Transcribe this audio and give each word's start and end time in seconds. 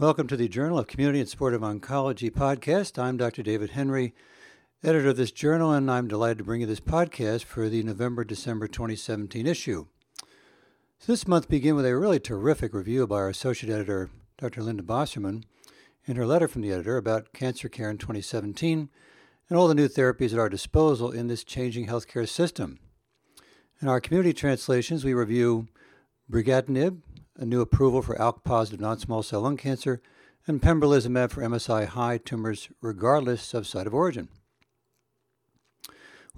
Welcome 0.00 0.28
to 0.28 0.36
the 0.38 0.48
Journal 0.48 0.78
of 0.78 0.86
Community 0.86 1.20
and 1.20 1.28
Supportive 1.28 1.60
Oncology 1.60 2.30
podcast. 2.30 2.98
I'm 2.98 3.18
Dr. 3.18 3.42
David 3.42 3.72
Henry, 3.72 4.14
editor 4.82 5.10
of 5.10 5.18
this 5.18 5.30
journal, 5.30 5.72
and 5.72 5.90
I'm 5.90 6.08
delighted 6.08 6.38
to 6.38 6.44
bring 6.44 6.62
you 6.62 6.66
this 6.66 6.80
podcast 6.80 7.44
for 7.44 7.68
the 7.68 7.82
November 7.82 8.24
December 8.24 8.66
2017 8.66 9.46
issue. 9.46 9.88
So 11.00 11.12
this 11.12 11.28
month 11.28 11.50
began 11.50 11.76
with 11.76 11.84
a 11.84 11.98
really 11.98 12.18
terrific 12.18 12.72
review 12.72 13.06
by 13.06 13.16
our 13.16 13.28
associate 13.28 13.70
editor, 13.70 14.08
Dr. 14.38 14.62
Linda 14.62 14.82
Bosserman, 14.82 15.44
in 16.06 16.16
her 16.16 16.24
letter 16.24 16.48
from 16.48 16.62
the 16.62 16.72
editor 16.72 16.96
about 16.96 17.34
cancer 17.34 17.68
care 17.68 17.90
in 17.90 17.98
2017 17.98 18.88
and 19.50 19.58
all 19.58 19.68
the 19.68 19.74
new 19.74 19.86
therapies 19.86 20.32
at 20.32 20.38
our 20.38 20.48
disposal 20.48 21.10
in 21.10 21.26
this 21.26 21.44
changing 21.44 21.88
healthcare 21.88 22.26
system. 22.26 22.78
In 23.82 23.88
our 23.88 24.00
community 24.00 24.32
translations, 24.32 25.04
we 25.04 25.12
review 25.12 25.68
brigatinib, 26.32 27.02
a 27.40 27.46
new 27.46 27.62
approval 27.62 28.02
for 28.02 28.14
ALK 28.20 28.44
positive 28.44 28.78
non 28.78 28.98
small 28.98 29.22
cell 29.22 29.40
lung 29.40 29.56
cancer, 29.56 30.02
and 30.46 30.60
pembrolizumab 30.60 31.30
for 31.30 31.42
MSI 31.42 31.86
high 31.86 32.18
tumors 32.18 32.68
regardless 32.82 33.54
of 33.54 33.66
site 33.66 33.86
of 33.86 33.94
origin. 33.94 34.28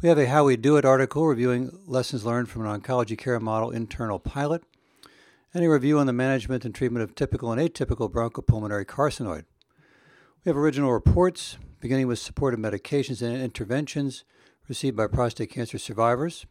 We 0.01 0.09
have 0.09 0.19
a 0.19 0.27
How 0.27 0.45
We 0.45 0.57
Do 0.57 0.77
It 0.77 0.84
article 0.84 1.27
reviewing 1.27 1.77
lessons 1.87 2.24
learned 2.24 2.48
from 2.48 2.65
an 2.65 2.80
oncology 2.80 3.19
care 3.19 3.38
model 3.41 3.70
internal 3.70 4.20
pilot, 4.20 4.62
and 5.52 5.65
a 5.65 5.69
review 5.69 5.98
on 5.98 6.07
the 6.07 6.12
management 6.12 6.65
and 6.65 6.74
treatment 6.74 7.02
of 7.02 7.15
typical 7.15 7.52
and 7.52 7.60
atypical 7.60 8.10
bronchopulmonary 8.10 8.87
carcinoid. 8.87 9.45
We 10.45 10.51
have 10.51 10.57
original 10.57 10.93
reports, 10.93 11.59
beginning 11.80 12.07
with 12.07 12.21
supportive 12.21 12.60
medications 12.60 13.23
and 13.23 13.43
interventions 13.43 14.24
received 14.69 14.96
by 14.96 15.09
prostate 15.09 15.51
cancer 15.51 15.79
survivors, 15.79 16.46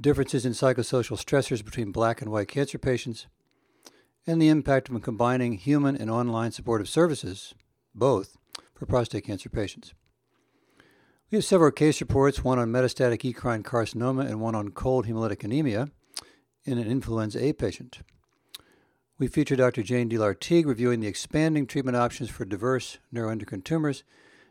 differences 0.00 0.44
in 0.44 0.52
psychosocial 0.52 1.18
stressors 1.18 1.64
between 1.64 1.92
black 1.92 2.20
and 2.20 2.30
white 2.30 2.48
cancer 2.48 2.78
patients, 2.78 3.26
and 4.26 4.40
the 4.40 4.48
impact 4.48 4.88
of 4.88 5.02
combining 5.02 5.54
human 5.54 5.96
and 5.96 6.10
online 6.10 6.52
supportive 6.52 6.88
services, 6.88 7.54
both, 7.94 8.36
for 8.74 8.86
prostate 8.86 9.24
cancer 9.24 9.48
patients. 9.48 9.94
We 11.30 11.36
have 11.36 11.44
several 11.44 11.70
case 11.70 12.00
reports, 12.00 12.44
one 12.44 12.58
on 12.58 12.68
metastatic 12.68 13.22
eccrine 13.22 13.62
carcinoma 13.62 14.26
and 14.26 14.40
one 14.40 14.54
on 14.54 14.70
cold 14.70 15.06
hemolytic 15.06 15.42
anemia 15.42 15.88
in 16.64 16.78
an 16.78 16.86
influenza 16.86 17.42
A 17.42 17.52
patient. 17.52 18.00
We 19.18 19.28
feature 19.28 19.56
Dr. 19.56 19.82
Jane 19.82 20.10
DeLartigue 20.10 20.66
reviewing 20.66 21.00
the 21.00 21.06
expanding 21.06 21.66
treatment 21.66 21.96
options 21.96 22.28
for 22.28 22.44
diverse 22.44 22.98
neuroendocrine 23.14 23.64
tumors, 23.64 24.04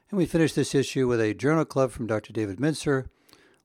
and 0.10 0.18
we 0.18 0.26
finish 0.26 0.54
this 0.54 0.74
issue 0.74 1.08
with 1.08 1.22
a 1.22 1.34
journal 1.34 1.66
club 1.66 1.92
from 1.92 2.08
Dr. 2.08 2.34
David 2.34 2.58
Mintzer 2.58 3.08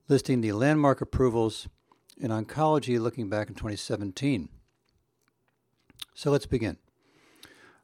listing 0.08 0.40
the 0.40 0.52
landmark 0.52 1.00
approvals 1.00 1.68
in 2.16 2.30
oncology 2.30 3.00
looking 3.00 3.28
back 3.28 3.48
in 3.48 3.54
2017. 3.54 4.48
So 6.14 6.30
let's 6.30 6.46
begin. 6.46 6.78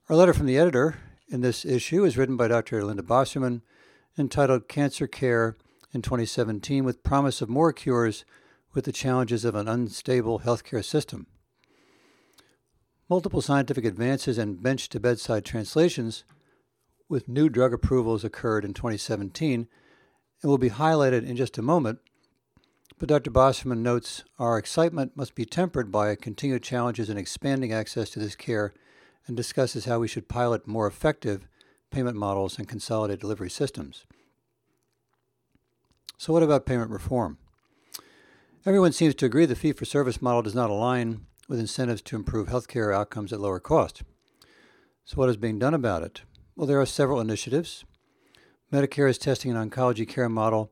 Our 0.09 0.17
letter 0.17 0.33
from 0.33 0.47
the 0.47 0.59
editor 0.59 0.99
in 1.29 1.41
this 1.41 1.65
issue 1.65 2.05
is 2.05 2.17
written 2.17 2.37
by 2.37 2.49
Dr. 2.49 2.85
Linda 2.85 3.03
Bosserman, 3.03 3.63
entitled 4.17 4.69
Cancer 4.69 5.07
Care 5.07 5.57
in 5.93 6.03
2017 6.03 6.85
with 6.85 7.03
Promise 7.03 7.43
of 7.43 7.49
More 7.49 7.73
Cures 7.73 8.25
with 8.73 8.85
the 8.85 8.93
Challenges 8.93 9.45
of 9.45 9.55
an 9.55 9.69
Unstable 9.69 10.41
Healthcare 10.41 10.85
System. 10.85 11.27
Multiple 13.09 13.43
scientific 13.43 13.85
advances 13.85 14.39
and 14.39 14.63
bench 14.63 14.89
to 14.91 15.01
bedside 15.01 15.45
translations 15.45 16.25
with 17.09 17.29
new 17.29 17.49
drug 17.49 17.75
approvals 17.75 18.25
occurred 18.25 18.65
in 18.65 18.73
2017 18.73 19.67
and 20.43 20.51
will 20.51 20.59
be 20.59 20.71
highlighted 20.71 21.27
in 21.27 21.37
just 21.37 21.59
a 21.59 21.63
moment 21.63 21.99
but 22.99 23.09
Dr. 23.09 23.31
Bosserman 23.31 23.79
notes 23.79 24.25
our 24.39 24.59
excitement 24.59 25.17
must 25.17 25.35
be 25.35 25.45
tempered 25.45 25.91
by 25.91 26.15
continued 26.15 26.63
challenges 26.63 27.11
in 27.11 27.19
expanding 27.19 27.73
access 27.73 28.11
to 28.11 28.19
this 28.19 28.37
care 28.37 28.73
and 29.27 29.37
discusses 29.37 29.85
how 29.85 29.99
we 29.99 30.09
should 30.09 30.29
pilot 30.29 30.67
more 30.67 30.87
effective 30.87 31.47
payment 31.91 32.17
models 32.17 32.59
and 32.59 32.69
consolidated 32.69 33.21
delivery 33.21 33.51
systems. 33.51 34.05
So, 36.19 36.33
what 36.33 36.43
about 36.43 36.67
payment 36.67 36.91
reform? 36.91 37.39
Everyone 38.65 38.93
seems 38.93 39.15
to 39.17 39.27
agree 39.27 39.47
the 39.47 39.57
fee 39.57 39.73
for 39.73 39.85
service 39.85 40.23
model 40.23 40.43
does 40.43 40.55
not 40.55 40.71
align 40.71 41.27
with 41.49 41.59
incentives 41.59 42.03
to 42.03 42.17
improve 42.17 42.49
healthcare 42.49 42.95
outcomes 42.95 43.33
at 43.33 43.41
lower 43.41 43.59
cost. 43.61 44.03
So, 45.05 45.17
what 45.17 45.29
is 45.29 45.37
being 45.37 45.59
done 45.59 45.75
about 45.75 46.03
it? 46.03 46.23
Well, 46.55 46.67
there 46.67 46.81
are 46.81 46.87
several 46.87 47.21
initiatives. 47.21 47.85
Medicare 48.73 49.11
is 49.11 49.19
testing 49.19 49.51
an 49.55 49.71
oncology 49.71 50.09
care 50.09 50.29
model 50.29 50.71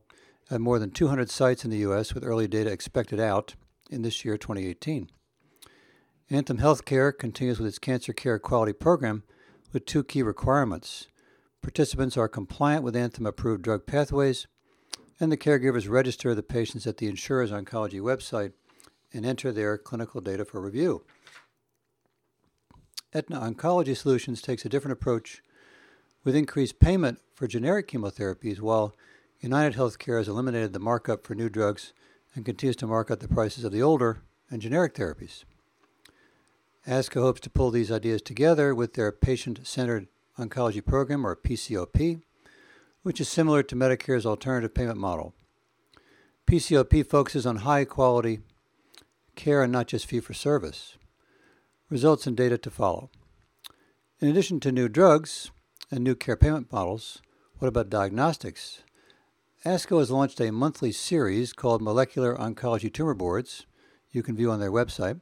at 0.51 0.59
more 0.59 0.77
than 0.77 0.91
200 0.91 1.29
sites 1.29 1.63
in 1.63 1.71
the 1.71 1.77
U.S., 1.77 2.13
with 2.13 2.25
early 2.25 2.47
data 2.47 2.69
expected 2.69 3.19
out 3.19 3.55
in 3.89 4.01
this 4.01 4.25
year, 4.25 4.37
2018. 4.37 5.09
Anthem 6.29 6.57
Healthcare 6.57 7.17
continues 7.17 7.57
with 7.57 7.67
its 7.67 7.79
cancer 7.79 8.11
care 8.11 8.37
quality 8.37 8.73
program 8.73 9.23
with 9.71 9.85
two 9.85 10.03
key 10.03 10.21
requirements. 10.21 11.07
Participants 11.61 12.17
are 12.17 12.27
compliant 12.27 12.83
with 12.83 12.95
Anthem 12.95 13.25
approved 13.25 13.61
drug 13.61 13.85
pathways, 13.85 14.47
and 15.19 15.31
the 15.31 15.37
caregivers 15.37 15.89
register 15.89 16.35
the 16.35 16.43
patients 16.43 16.85
at 16.85 16.97
the 16.97 17.07
insurer's 17.07 17.51
oncology 17.51 18.01
website 18.01 18.51
and 19.13 19.25
enter 19.25 19.51
their 19.51 19.77
clinical 19.77 20.19
data 20.19 20.43
for 20.43 20.59
review. 20.59 21.03
Aetna 23.13 23.39
Oncology 23.39 23.95
Solutions 23.95 24.41
takes 24.41 24.65
a 24.65 24.69
different 24.69 24.93
approach 24.93 25.41
with 26.23 26.35
increased 26.35 26.79
payment 26.79 27.19
for 27.35 27.47
generic 27.47 27.89
chemotherapies 27.89 28.59
while 28.59 28.95
United 29.41 29.75
Healthcare 29.75 30.19
has 30.19 30.27
eliminated 30.27 30.71
the 30.71 30.79
markup 30.79 31.25
for 31.25 31.33
new 31.33 31.49
drugs 31.49 31.93
and 32.35 32.45
continues 32.45 32.75
to 32.77 32.87
mark 32.87 33.09
up 33.09 33.19
the 33.19 33.27
prices 33.27 33.63
of 33.63 33.71
the 33.71 33.81
older 33.81 34.19
and 34.51 34.61
generic 34.61 34.93
therapies. 34.93 35.43
ASCO 36.87 37.21
hopes 37.21 37.41
to 37.41 37.49
pull 37.49 37.71
these 37.71 37.91
ideas 37.91 38.21
together 38.21 38.75
with 38.75 38.93
their 38.93 39.11
patient 39.11 39.65
centered 39.65 40.07
oncology 40.37 40.85
program, 40.85 41.25
or 41.25 41.35
PCOP, 41.35 42.21
which 43.03 43.19
is 43.19 43.27
similar 43.27 43.63
to 43.63 43.75
Medicare's 43.75 44.25
alternative 44.25 44.73
payment 44.73 44.97
model. 44.97 45.33
PCOP 46.47 47.05
focuses 47.05 47.45
on 47.45 47.57
high 47.57 47.85
quality 47.85 48.39
care 49.35 49.63
and 49.63 49.71
not 49.71 49.87
just 49.87 50.05
fee 50.05 50.19
for 50.19 50.33
service. 50.33 50.97
Results 51.89 52.27
and 52.27 52.37
data 52.37 52.57
to 52.59 52.69
follow. 52.69 53.09
In 54.19 54.27
addition 54.27 54.59
to 54.61 54.71
new 54.71 54.87
drugs 54.87 55.49
and 55.89 56.03
new 56.03 56.15
care 56.15 56.37
payment 56.37 56.71
models, 56.71 57.21
what 57.57 57.67
about 57.67 57.89
diagnostics? 57.89 58.83
ASCO 59.63 59.99
has 59.99 60.09
launched 60.09 60.41
a 60.41 60.49
monthly 60.49 60.91
series 60.91 61.53
called 61.53 61.83
Molecular 61.83 62.35
Oncology 62.35 62.91
Tumor 62.91 63.13
Boards, 63.13 63.67
you 64.09 64.23
can 64.23 64.35
view 64.35 64.49
on 64.49 64.59
their 64.59 64.71
website, 64.71 65.21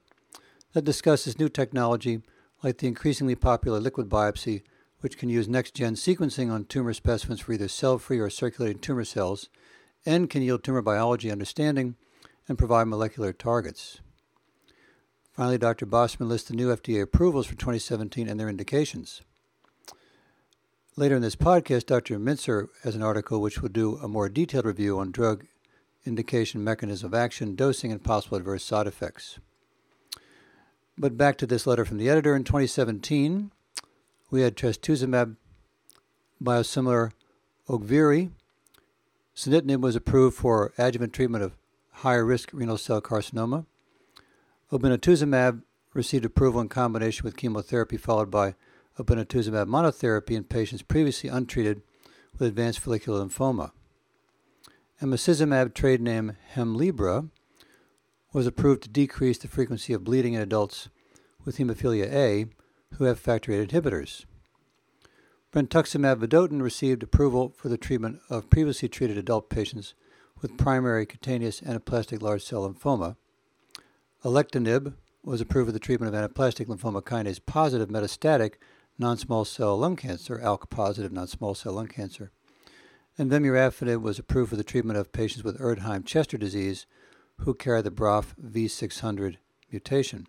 that 0.71 0.85
discusses 0.85 1.37
new 1.37 1.49
technology 1.49 2.21
like 2.63 2.77
the 2.77 2.87
increasingly 2.87 3.35
popular 3.35 3.81
liquid 3.81 4.07
biopsy, 4.07 4.61
which 5.01 5.17
can 5.17 5.27
use 5.27 5.49
next 5.49 5.73
gen 5.73 5.95
sequencing 5.95 6.49
on 6.49 6.63
tumor 6.63 6.93
specimens 6.93 7.41
for 7.41 7.51
either 7.51 7.67
cell 7.67 7.97
free 7.97 8.17
or 8.17 8.29
circulating 8.29 8.79
tumor 8.79 9.03
cells, 9.03 9.49
and 10.05 10.29
can 10.29 10.41
yield 10.41 10.63
tumor 10.63 10.81
biology 10.81 11.29
understanding 11.29 11.97
and 12.47 12.57
provide 12.57 12.87
molecular 12.87 13.33
targets. 13.33 13.99
Finally, 15.33 15.57
Dr. 15.57 15.85
Bosserman 15.85 16.29
lists 16.29 16.47
the 16.47 16.55
new 16.55 16.73
FDA 16.73 17.01
approvals 17.01 17.45
for 17.45 17.55
2017 17.55 18.29
and 18.29 18.39
their 18.39 18.47
indications. 18.47 19.21
Later 20.99 21.15
in 21.15 21.21
this 21.21 21.37
podcast, 21.37 21.85
Dr. 21.85 22.19
Mintzer 22.19 22.67
has 22.83 22.93
an 22.93 23.01
article 23.01 23.39
which 23.39 23.61
will 23.61 23.69
do 23.69 23.95
a 24.03 24.09
more 24.09 24.27
detailed 24.27 24.65
review 24.65 24.99
on 24.99 25.11
drug 25.11 25.45
indication, 26.05 26.61
mechanism 26.61 27.07
of 27.07 27.13
action, 27.13 27.55
dosing, 27.55 27.93
and 27.93 28.03
possible 28.03 28.35
adverse 28.35 28.65
side 28.65 28.85
effects. 28.85 29.39
But 30.97 31.15
back 31.15 31.37
to 31.37 31.47
this 31.47 31.65
letter 31.65 31.85
from 31.85 31.99
the 31.99 32.09
editor. 32.09 32.35
In 32.35 32.43
2017, 32.43 33.49
we 34.29 34.41
had 34.41 34.57
trastuzumab 34.57 35.37
biosimilar 36.43 37.13
Ogivri. 37.69 38.31
Sunitinib 39.33 39.79
was 39.79 39.95
approved 39.95 40.35
for 40.35 40.73
adjuvant 40.77 41.13
treatment 41.13 41.45
of 41.45 41.55
higher 41.91 42.25
risk 42.25 42.49
renal 42.51 42.77
cell 42.77 43.01
carcinoma. 43.01 43.65
Obinutuzumab 44.69 45.61
received 45.93 46.25
approval 46.25 46.59
in 46.59 46.67
combination 46.67 47.23
with 47.23 47.37
chemotherapy, 47.37 47.95
followed 47.95 48.29
by 48.29 48.55
obinutuzumab 48.99 49.67
monotherapy 49.67 50.31
in 50.35 50.43
patients 50.43 50.81
previously 50.81 51.29
untreated 51.29 51.81
with 52.37 52.49
advanced 52.49 52.79
follicular 52.79 53.23
lymphoma. 53.23 53.71
Emicizumab, 55.01 55.73
trade 55.73 56.01
name 56.01 56.35
Hemlibra, 56.55 57.29
was 58.33 58.45
approved 58.45 58.83
to 58.83 58.89
decrease 58.89 59.37
the 59.37 59.47
frequency 59.47 59.93
of 59.93 60.03
bleeding 60.03 60.33
in 60.33 60.41
adults 60.41 60.89
with 61.45 61.57
hemophilia 61.57 62.11
A 62.11 62.45
who 62.95 63.05
have 63.05 63.19
factor 63.19 63.51
VIII 63.51 63.65
inhibitors. 63.65 64.25
Brentuximab 65.53 66.19
vedotin 66.19 66.61
received 66.61 67.01
approval 67.01 67.53
for 67.57 67.69
the 67.69 67.77
treatment 67.77 68.19
of 68.29 68.49
previously 68.49 68.89
treated 68.89 69.17
adult 69.17 69.49
patients 69.49 69.93
with 70.41 70.57
primary 70.57 71.05
cutaneous 71.05 71.61
anaplastic 71.61 72.21
large 72.21 72.43
cell 72.43 72.69
lymphoma. 72.69 73.15
Alectinib 74.23 74.93
was 75.23 75.41
approved 75.41 75.69
for 75.69 75.71
the 75.71 75.79
treatment 75.79 76.13
of 76.13 76.31
anaplastic 76.31 76.67
lymphoma 76.67 77.01
kinase 77.01 77.39
positive 77.45 77.89
metastatic 77.89 78.55
non 78.99 79.17
small 79.17 79.45
cell 79.45 79.77
lung 79.77 79.95
cancer, 79.95 80.39
ALK 80.43 80.69
positive 80.69 81.11
non 81.11 81.27
small 81.27 81.55
cell 81.55 81.73
lung 81.73 81.87
cancer. 81.87 82.31
And 83.17 83.31
vemurafenib 83.31 84.01
was 84.01 84.19
approved 84.19 84.51
for 84.51 84.55
the 84.55 84.63
treatment 84.63 84.99
of 84.99 85.11
patients 85.11 85.43
with 85.43 85.59
Erdheim 85.59 86.05
Chester 86.05 86.37
disease 86.37 86.85
who 87.39 87.53
carry 87.53 87.81
the 87.81 87.91
BRAF 87.91 88.35
V600 88.35 89.37
mutation. 89.71 90.27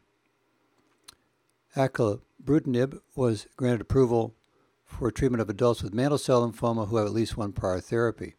Acalabrutinib 1.77 3.01
was 3.15 3.47
granted 3.57 3.81
approval 3.81 4.35
for 4.85 5.11
treatment 5.11 5.41
of 5.41 5.49
adults 5.49 5.83
with 5.83 5.95
mantle 5.95 6.19
cell 6.19 6.49
lymphoma 6.49 6.89
who 6.89 6.97
have 6.97 7.07
at 7.07 7.13
least 7.13 7.37
one 7.37 7.53
prior 7.53 7.81
therapy. 7.81 8.35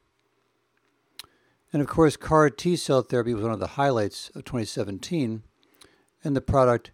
And 1.71 1.81
of 1.81 1.87
course, 1.87 2.17
CAR 2.17 2.49
T 2.49 2.75
cell 2.75 3.01
therapy 3.01 3.33
was 3.33 3.43
one 3.43 3.53
of 3.53 3.59
the 3.59 3.67
highlights 3.67 4.29
of 4.29 4.43
2017, 4.43 5.43
and 6.23 6.35
the 6.35 6.41
product 6.41 6.91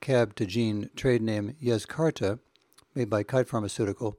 Axicabtagene, 0.00 0.94
trade 0.94 1.22
name 1.22 1.56
Yescarta, 1.62 2.38
made 2.94 3.10
by 3.10 3.22
Kite 3.22 3.48
Pharmaceutical, 3.48 4.16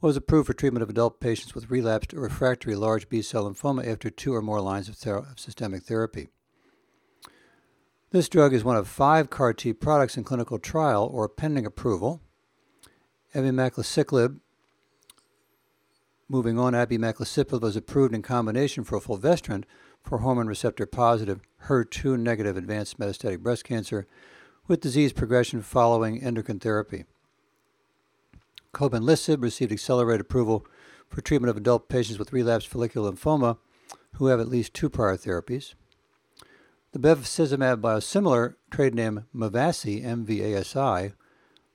was 0.00 0.16
approved 0.16 0.46
for 0.46 0.52
treatment 0.52 0.82
of 0.82 0.90
adult 0.90 1.20
patients 1.20 1.54
with 1.54 1.70
relapsed 1.70 2.12
or 2.12 2.20
refractory 2.20 2.74
large 2.74 3.08
B 3.08 3.22
cell 3.22 3.50
lymphoma 3.50 3.86
after 3.86 4.10
two 4.10 4.34
or 4.34 4.42
more 4.42 4.60
lines 4.60 4.88
of, 4.88 4.96
ther- 4.96 5.18
of 5.18 5.38
systemic 5.38 5.84
therapy. 5.84 6.28
This 8.10 8.28
drug 8.28 8.52
is 8.52 8.64
one 8.64 8.76
of 8.76 8.86
five 8.86 9.30
CAR 9.30 9.52
T 9.52 9.72
products 9.72 10.16
in 10.16 10.24
clinical 10.24 10.58
trial 10.58 11.08
or 11.10 11.28
pending 11.28 11.66
approval. 11.66 12.20
Abimacliciclib 13.34 14.40
Moving 16.28 16.58
on, 16.58 16.72
abemaciclib 16.72 17.60
was 17.60 17.76
approved 17.76 18.14
in 18.14 18.22
combination 18.22 18.82
for 18.82 18.98
fulvestrant 18.98 19.66
for 20.02 20.18
hormone 20.18 20.46
receptor 20.46 20.86
positive, 20.86 21.40
HER2 21.66 22.18
negative 22.18 22.56
advanced 22.56 22.98
metastatic 22.98 23.40
breast 23.40 23.64
cancer 23.64 24.06
with 24.66 24.80
disease 24.80 25.12
progression 25.12 25.62
following 25.62 26.22
endocrine 26.22 26.58
therapy. 26.60 27.04
Copanlisib 28.72 29.42
received 29.42 29.72
accelerated 29.72 30.22
approval 30.22 30.66
for 31.08 31.20
treatment 31.20 31.50
of 31.50 31.56
adult 31.56 31.88
patients 31.88 32.18
with 32.18 32.32
relapsed 32.32 32.68
follicular 32.68 33.10
lymphoma 33.10 33.58
who 34.14 34.26
have 34.26 34.40
at 34.40 34.48
least 34.48 34.74
two 34.74 34.88
prior 34.88 35.16
therapies. 35.16 35.74
The 36.92 36.98
bevacizumab 36.98 37.80
biosimilar, 37.80 38.54
trade 38.70 38.94
name 38.94 39.26
Mavasi, 39.34 40.04
MVASI, 40.04 41.14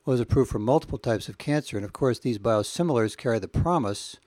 was 0.05 0.19
approved 0.19 0.49
for 0.49 0.59
multiple 0.59 0.97
types 0.97 1.29
of 1.29 1.37
cancer, 1.37 1.77
and 1.77 1.85
of 1.85 1.93
course, 1.93 2.19
these 2.19 2.39
biosimilars 2.39 3.17
carry 3.17 3.37
the 3.37 3.47
promise 3.47 4.17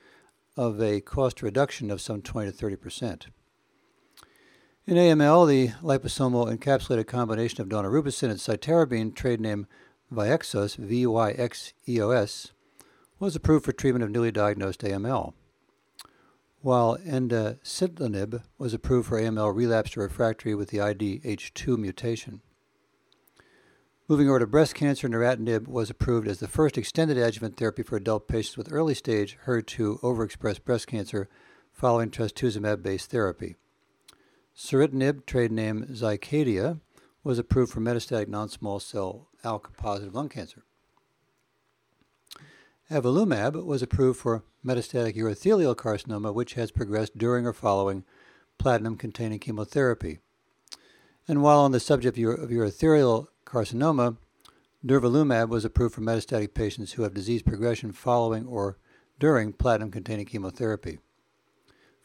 of 0.56 0.80
a 0.80 1.00
cost 1.00 1.42
reduction 1.42 1.90
of 1.90 2.00
some 2.00 2.22
20 2.22 2.50
to 2.50 2.56
30 2.56 2.76
percent. 2.76 3.26
In 4.84 4.96
AML, 4.96 5.46
the 5.46 5.68
liposomal 5.80 6.52
encapsulated 6.52 7.06
combination 7.06 7.60
of 7.60 7.68
daunorubicin 7.68 8.30
and 8.30 8.40
cytarabine, 8.40 9.14
trade 9.14 9.40
name 9.40 9.68
Vyxeos, 10.12 10.74
V-Y-X-E-O-S, 10.74 12.52
was 13.20 13.36
approved 13.36 13.64
for 13.64 13.70
treatment 13.70 14.02
of 14.02 14.10
newly 14.10 14.32
diagnosed 14.32 14.80
AML, 14.80 15.34
while 16.62 16.98
enasidenib 16.98 18.42
was 18.58 18.74
approved 18.74 19.08
for 19.08 19.20
AML 19.20 19.54
relapsed 19.54 19.96
or 19.96 20.00
refractory 20.00 20.56
with 20.56 20.70
the 20.70 20.78
IDH2 20.78 21.78
mutation. 21.78 22.40
Moving 24.08 24.28
over 24.28 24.40
to 24.40 24.48
breast 24.48 24.74
cancer, 24.74 25.08
neratinib 25.08 25.68
was 25.68 25.90
approved 25.90 26.26
as 26.26 26.40
the 26.40 26.48
first 26.48 26.76
extended 26.76 27.16
adjuvant 27.16 27.56
therapy 27.56 27.84
for 27.84 27.94
adult 27.94 28.26
patients 28.26 28.56
with 28.56 28.72
early 28.72 28.94
stage 28.94 29.38
HER2 29.46 30.00
overexpressed 30.00 30.64
breast 30.64 30.88
cancer 30.88 31.28
following 31.70 32.10
trastuzumab 32.10 32.82
based 32.82 33.12
therapy. 33.12 33.54
Ceritinib, 34.56 35.24
trade 35.26 35.50
name 35.50 35.86
Zycadia, 35.92 36.80
was 37.24 37.38
approved 37.38 37.72
for 37.72 37.80
metastatic 37.80 38.28
non 38.28 38.48
small 38.48 38.80
cell 38.80 39.28
ALK 39.44 39.76
positive 39.76 40.14
lung 40.14 40.28
cancer. 40.28 40.64
Avelumab 42.90 43.64
was 43.64 43.82
approved 43.82 44.18
for 44.18 44.42
metastatic 44.64 45.16
urothelial 45.16 45.74
carcinoma, 45.74 46.34
which 46.34 46.54
has 46.54 46.70
progressed 46.70 47.16
during 47.16 47.46
or 47.46 47.52
following 47.52 48.04
platinum 48.58 48.96
containing 48.96 49.38
chemotherapy. 49.38 50.18
And 51.26 51.42
while 51.42 51.60
on 51.60 51.72
the 51.72 51.80
subject 51.80 52.18
of 52.18 52.22
urothelial 52.50 53.28
carcinoma, 53.46 54.18
durvalumab 54.84 55.48
was 55.48 55.64
approved 55.64 55.94
for 55.94 56.02
metastatic 56.02 56.52
patients 56.52 56.92
who 56.92 57.02
have 57.02 57.14
disease 57.14 57.42
progression 57.42 57.92
following 57.92 58.46
or 58.46 58.76
during 59.18 59.52
platinum 59.52 59.90
containing 59.90 60.26
chemotherapy. 60.26 60.98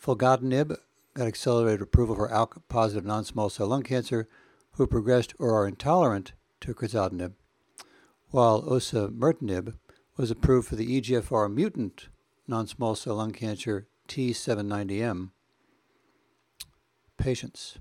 Filgotinib 0.01 0.77
got 1.17 1.27
accelerated 1.27 1.81
approval 1.81 2.15
for 2.15 2.29
ALK 2.29 2.61
positive 2.69 3.03
non 3.03 3.25
small 3.25 3.49
cell 3.49 3.67
lung 3.67 3.81
cancer 3.81 4.29
who 4.73 4.85
progressed 4.85 5.33
or 5.39 5.51
are 5.55 5.67
intolerant 5.67 6.33
to 6.61 6.75
crizotinib, 6.75 7.33
while 8.29 8.61
osimertinib 8.61 9.73
was 10.15 10.29
approved 10.29 10.67
for 10.67 10.75
the 10.75 11.01
EGFR 11.01 11.51
mutant 11.51 12.09
non 12.47 12.67
small 12.67 12.93
cell 12.93 13.15
lung 13.15 13.31
cancer 13.31 13.87
T790M 14.07 15.31
patients. 17.17 17.79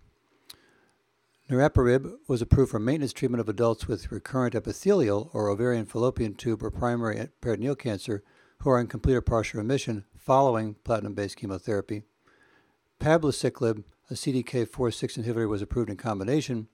Niraparib 1.50 2.14
was 2.26 2.40
approved 2.40 2.70
for 2.70 2.78
maintenance 2.78 3.12
treatment 3.12 3.40
of 3.42 3.50
adults 3.50 3.86
with 3.86 4.10
recurrent 4.10 4.54
epithelial 4.54 5.30
or 5.34 5.50
ovarian 5.50 5.84
fallopian 5.84 6.34
tube 6.34 6.62
or 6.62 6.70
primary 6.70 7.28
peritoneal 7.42 7.76
cancer 7.76 8.24
who 8.60 8.70
are 8.70 8.80
in 8.80 8.86
complete 8.86 9.14
or 9.14 9.20
partial 9.20 9.58
remission 9.58 10.06
following 10.16 10.74
platinum 10.84 11.12
based 11.12 11.36
chemotherapy. 11.36 12.02
Palbociclib, 13.00 13.84
a 14.10 14.14
CDK4 14.14 14.94
6 14.94 15.16
inhibitor, 15.16 15.48
was 15.48 15.62
approved 15.62 15.90
in 15.90 15.96
combination 15.96 16.68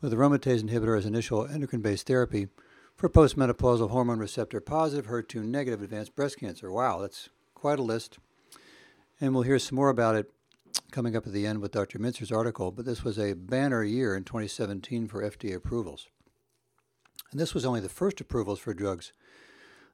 with 0.00 0.12
aromatase 0.12 0.62
inhibitor 0.62 0.98
as 0.98 1.06
initial 1.06 1.46
endocrine 1.46 1.82
based 1.82 2.06
therapy 2.06 2.48
for 2.96 3.08
postmenopausal 3.08 3.90
hormone 3.90 4.18
receptor 4.18 4.60
positive, 4.60 5.06
HER2 5.10 5.44
negative 5.44 5.82
advanced 5.82 6.14
breast 6.14 6.38
cancer. 6.38 6.70
Wow, 6.70 7.00
that's 7.00 7.28
quite 7.54 7.78
a 7.78 7.82
list. 7.82 8.18
And 9.20 9.32
we'll 9.32 9.42
hear 9.42 9.58
some 9.58 9.76
more 9.76 9.88
about 9.88 10.16
it 10.16 10.30
coming 10.90 11.16
up 11.16 11.26
at 11.26 11.32
the 11.32 11.46
end 11.46 11.60
with 11.60 11.72
Dr. 11.72 11.98
Mintzer's 11.98 12.32
article, 12.32 12.70
but 12.70 12.84
this 12.84 13.04
was 13.04 13.18
a 13.18 13.34
banner 13.34 13.82
year 13.82 14.16
in 14.16 14.24
2017 14.24 15.08
for 15.08 15.22
FDA 15.22 15.54
approvals. 15.54 16.08
And 17.30 17.40
this 17.40 17.54
was 17.54 17.64
only 17.64 17.80
the 17.80 17.88
first 17.88 18.20
approvals 18.20 18.58
for 18.58 18.74
drugs. 18.74 19.12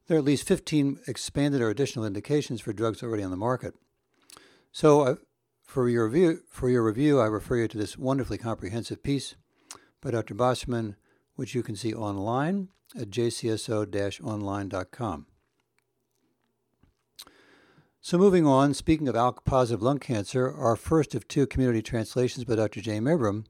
There 0.07 0.17
are 0.17 0.19
at 0.19 0.25
least 0.25 0.49
15 0.49 1.01
expanded 1.07 1.61
or 1.61 1.71
additional 1.71 2.05
indications 2.05 2.61
for 2.61 2.73
drugs 2.73 3.03
already 3.03 3.23
on 3.23 3.31
the 3.31 3.37
market. 3.37 3.75
So, 4.73 5.03
uh, 5.03 5.15
for 5.71 5.89
your 5.89 6.09
review, 6.09 6.41
for 6.49 6.69
your 6.69 6.83
review, 6.83 7.21
I 7.21 7.27
refer 7.27 7.59
you 7.59 7.69
to 7.69 7.79
this 7.79 7.97
wonderfully 7.97 8.39
comprehensive 8.39 9.05
piece 9.05 9.37
by 10.01 10.11
Dr. 10.11 10.35
Bosserman, 10.35 10.97
which 11.37 11.55
you 11.55 11.63
can 11.63 11.77
see 11.77 11.95
online 11.95 12.71
at 12.99 13.11
jcso-online.com. 13.11 15.27
So, 18.01 18.19
moving 18.19 18.47
on, 18.47 18.75
speaking 18.75 19.07
of 19.07 19.15
ALK 19.15 19.45
positive 19.45 19.81
lung 19.81 20.01
cancer, 20.01 20.53
our 20.53 20.75
first 20.75 21.15
of 21.15 21.29
two 21.29 21.47
community 21.47 21.83
translations 21.83 22.45
by 22.45 22.57
Dr. 22.57 22.81
James 22.81 23.09
Abraham 23.09 23.45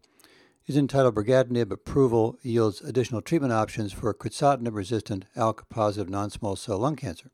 is 0.66 0.76
entitled 0.76 1.14
Brigatinib 1.14 1.70
Approval 1.70 2.36
Yields 2.42 2.82
Additional 2.82 3.22
Treatment 3.22 3.54
Options 3.54 3.94
for 3.94 4.12
Crizotinib 4.12 4.74
Resistant 4.74 5.24
ALK 5.36 5.70
Positive 5.70 6.10
Non 6.10 6.28
Small 6.28 6.56
Cell 6.56 6.80
Lung 6.80 6.96
Cancer. 6.96 7.30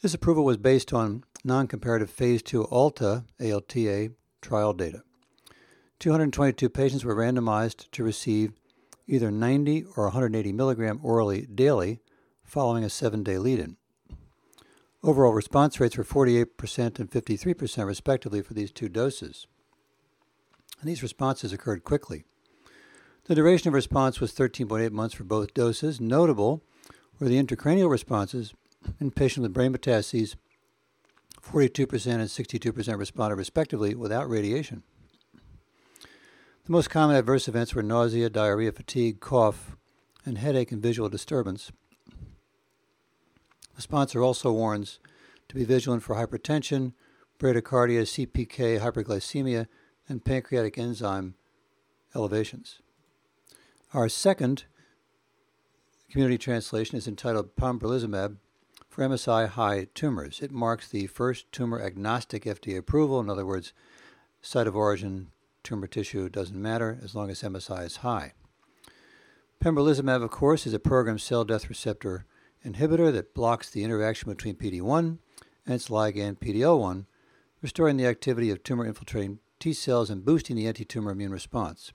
This 0.00 0.14
approval 0.14 0.44
was 0.44 0.56
based 0.56 0.92
on 0.92 1.24
non 1.44 1.66
comparative 1.66 2.08
Phase 2.08 2.42
2 2.42 2.64
ALTA, 2.64 3.24
ALTA 3.40 4.10
trial 4.40 4.72
data. 4.72 5.02
222 5.98 6.68
patients 6.68 7.04
were 7.04 7.16
randomized 7.16 7.90
to 7.90 8.04
receive 8.04 8.52
either 9.08 9.32
90 9.32 9.84
or 9.96 10.04
180 10.04 10.52
milligram 10.52 11.00
orally 11.02 11.46
daily 11.52 11.98
following 12.44 12.84
a 12.84 12.90
seven 12.90 13.24
day 13.24 13.38
lead 13.38 13.58
in. 13.58 13.76
Overall 15.02 15.32
response 15.32 15.80
rates 15.80 15.96
were 15.96 16.04
48% 16.04 16.98
and 17.00 17.10
53%, 17.10 17.86
respectively, 17.86 18.42
for 18.42 18.54
these 18.54 18.70
two 18.70 18.88
doses. 18.88 19.46
And 20.80 20.88
these 20.88 21.02
responses 21.02 21.52
occurred 21.52 21.82
quickly. 21.82 22.24
The 23.24 23.34
duration 23.34 23.68
of 23.68 23.74
response 23.74 24.20
was 24.20 24.32
13.8 24.32 24.92
months 24.92 25.14
for 25.14 25.24
both 25.24 25.54
doses. 25.54 26.00
Notable 26.00 26.62
were 27.18 27.28
the 27.28 27.42
intracranial 27.42 27.90
responses 27.90 28.54
in 29.00 29.10
patients 29.10 29.42
with 29.42 29.52
brain 29.52 29.72
metastases, 29.72 30.36
42% 31.42 32.06
and 32.06 32.22
62% 32.22 32.98
responded, 32.98 33.36
respectively, 33.36 33.94
without 33.94 34.28
radiation. 34.28 34.82
The 36.64 36.72
most 36.72 36.90
common 36.90 37.16
adverse 37.16 37.48
events 37.48 37.74
were 37.74 37.82
nausea, 37.82 38.28
diarrhea, 38.28 38.72
fatigue, 38.72 39.20
cough, 39.20 39.76
and 40.24 40.36
headache 40.36 40.70
and 40.72 40.82
visual 40.82 41.08
disturbance. 41.08 41.72
The 43.76 43.82
sponsor 43.82 44.22
also 44.22 44.52
warns 44.52 44.98
to 45.48 45.54
be 45.54 45.64
vigilant 45.64 46.02
for 46.02 46.16
hypertension, 46.16 46.92
bradycardia, 47.38 48.02
CPK, 48.02 48.80
hyperglycemia, 48.80 49.66
and 50.08 50.24
pancreatic 50.24 50.76
enzyme 50.76 51.34
elevations. 52.14 52.80
Our 53.94 54.08
second 54.08 54.64
community 56.10 56.36
translation 56.36 56.98
is 56.98 57.06
entitled 57.06 57.56
Pembrolizumab 57.56 58.36
for 58.98 59.08
MSI 59.08 59.46
high 59.46 59.86
tumors. 59.94 60.40
It 60.42 60.50
marks 60.50 60.88
the 60.88 61.06
first 61.06 61.52
tumor 61.52 61.80
agnostic 61.80 62.42
FDA 62.42 62.76
approval. 62.78 63.20
In 63.20 63.30
other 63.30 63.46
words, 63.46 63.72
site 64.42 64.66
of 64.66 64.74
origin, 64.74 65.28
tumor 65.62 65.86
tissue 65.86 66.28
doesn't 66.28 66.60
matter 66.60 66.98
as 67.00 67.14
long 67.14 67.30
as 67.30 67.42
MSI 67.42 67.86
is 67.86 67.96
high. 67.98 68.32
Pembrolizumab, 69.62 70.24
of 70.24 70.32
course, 70.32 70.66
is 70.66 70.74
a 70.74 70.80
programmed 70.80 71.20
cell 71.20 71.44
death 71.44 71.68
receptor 71.68 72.24
inhibitor 72.66 73.12
that 73.12 73.34
blocks 73.34 73.70
the 73.70 73.84
interaction 73.84 74.30
between 74.30 74.56
PD1 74.56 75.18
and 75.64 75.74
its 75.76 75.88
ligand 75.88 76.40
PD-L1, 76.40 77.06
restoring 77.62 77.98
the 77.98 78.06
activity 78.06 78.50
of 78.50 78.64
tumor 78.64 78.84
infiltrating 78.84 79.38
T 79.60 79.74
cells 79.74 80.10
and 80.10 80.24
boosting 80.24 80.56
the 80.56 80.66
anti-tumor 80.66 81.12
immune 81.12 81.30
response. 81.30 81.92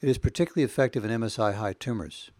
It 0.00 0.08
is 0.08 0.16
particularly 0.16 0.64
effective 0.64 1.04
in 1.04 1.10
MSI 1.10 1.52
high 1.56 1.74
tumors. 1.74 2.30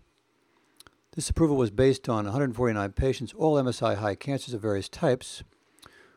This 1.14 1.28
approval 1.28 1.57
was 1.57 1.71
based 1.71 2.09
on 2.09 2.25
149 2.25 2.92
patients, 2.92 3.35
all 3.37 3.57
MSI 3.62 3.97
high 3.97 4.14
cancers 4.14 4.54
of 4.54 4.62
various 4.62 4.88
types, 4.88 5.42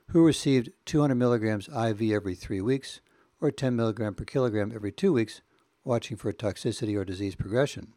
who 0.09 0.25
received 0.25 0.69
200 0.85 1.15
milligrams 1.15 1.67
IV 1.67 2.01
every 2.01 2.33
three 2.33 2.61
weeks 2.61 3.01
or 3.41 3.51
10 3.51 3.75
milligram 3.75 4.15
per 4.15 4.23
kilogram 4.23 4.71
every 4.73 4.93
two 4.93 5.11
weeks, 5.11 5.41
watching 5.83 6.15
for 6.15 6.31
toxicity 6.31 6.97
or 6.97 7.03
disease 7.03 7.35
progression. 7.35 7.93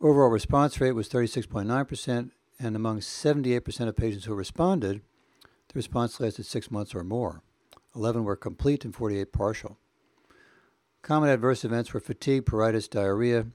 Overall 0.00 0.28
response 0.28 0.80
rate 0.80 0.92
was 0.92 1.08
36.9%, 1.08 2.30
and 2.58 2.76
among 2.76 3.00
78% 3.00 3.88
of 3.88 3.96
patients 3.96 4.24
who 4.24 4.34
responded, 4.34 5.02
the 5.68 5.74
response 5.74 6.18
lasted 6.18 6.46
six 6.46 6.70
months 6.70 6.94
or 6.94 7.04
more. 7.04 7.42
11 7.94 8.24
were 8.24 8.36
complete 8.36 8.84
and 8.84 8.94
48 8.94 9.32
partial. 9.32 9.78
Common 11.02 11.30
adverse 11.30 11.64
events 11.64 11.94
were 11.94 12.00
fatigue, 12.00 12.44
pruritus, 12.44 12.90
diarrhea, 12.90 13.46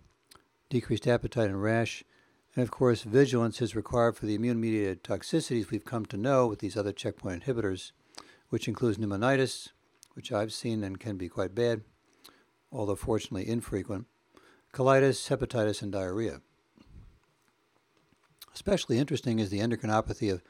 decreased 0.70 1.08
appetite, 1.08 1.50
and 1.50 1.62
rash. 1.62 2.04
And 2.56 2.64
of 2.64 2.72
course, 2.72 3.04
vigilance 3.04 3.62
is 3.62 3.76
required 3.76 4.18
for 4.18 4.26
the 4.26 4.36
immune 4.36 4.60
mediated 4.60 5.04
toxicities 5.04 5.70
we've 5.70 5.86
come 5.86 6.06
to 6.08 6.18
know 6.18 6.48
with 6.48 6.60
these 6.60 6.76
other 6.76 6.92
checkpoint 6.92 7.44
inhibitors, 7.44 7.92
which 8.50 8.68
includes 8.68 8.98
pneumonitis, 8.98 9.70
which 10.14 10.32
I've 10.32 10.52
seen 10.52 10.84
and 10.84 11.00
can 11.00 11.16
be 11.16 11.30
quite 11.30 11.56
bad, 11.56 11.82
although 12.72 12.96
fortunately 12.96 13.48
infrequent, 13.48 14.06
colitis, 14.74 15.30
hepatitis, 15.30 15.82
and 15.82 15.94
diarrhea. 15.94 16.42
Especially 18.54 18.98
interesting 19.00 19.40
is 19.40 19.50
the 19.50 19.60
endocrinopathy 19.60 20.32
of 20.32 20.44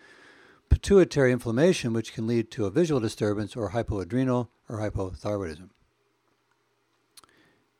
pituitary 0.69 1.31
inflammation, 1.31 1.93
which 1.93 2.13
can 2.13 2.25
lead 2.25 2.49
to 2.49 2.65
a 2.65 2.71
visual 2.71 2.99
disturbance 2.99 3.55
or 3.55 3.69
hypoadrenal 3.69 4.49
or 4.67 4.77
hypothyroidism. 4.79 5.69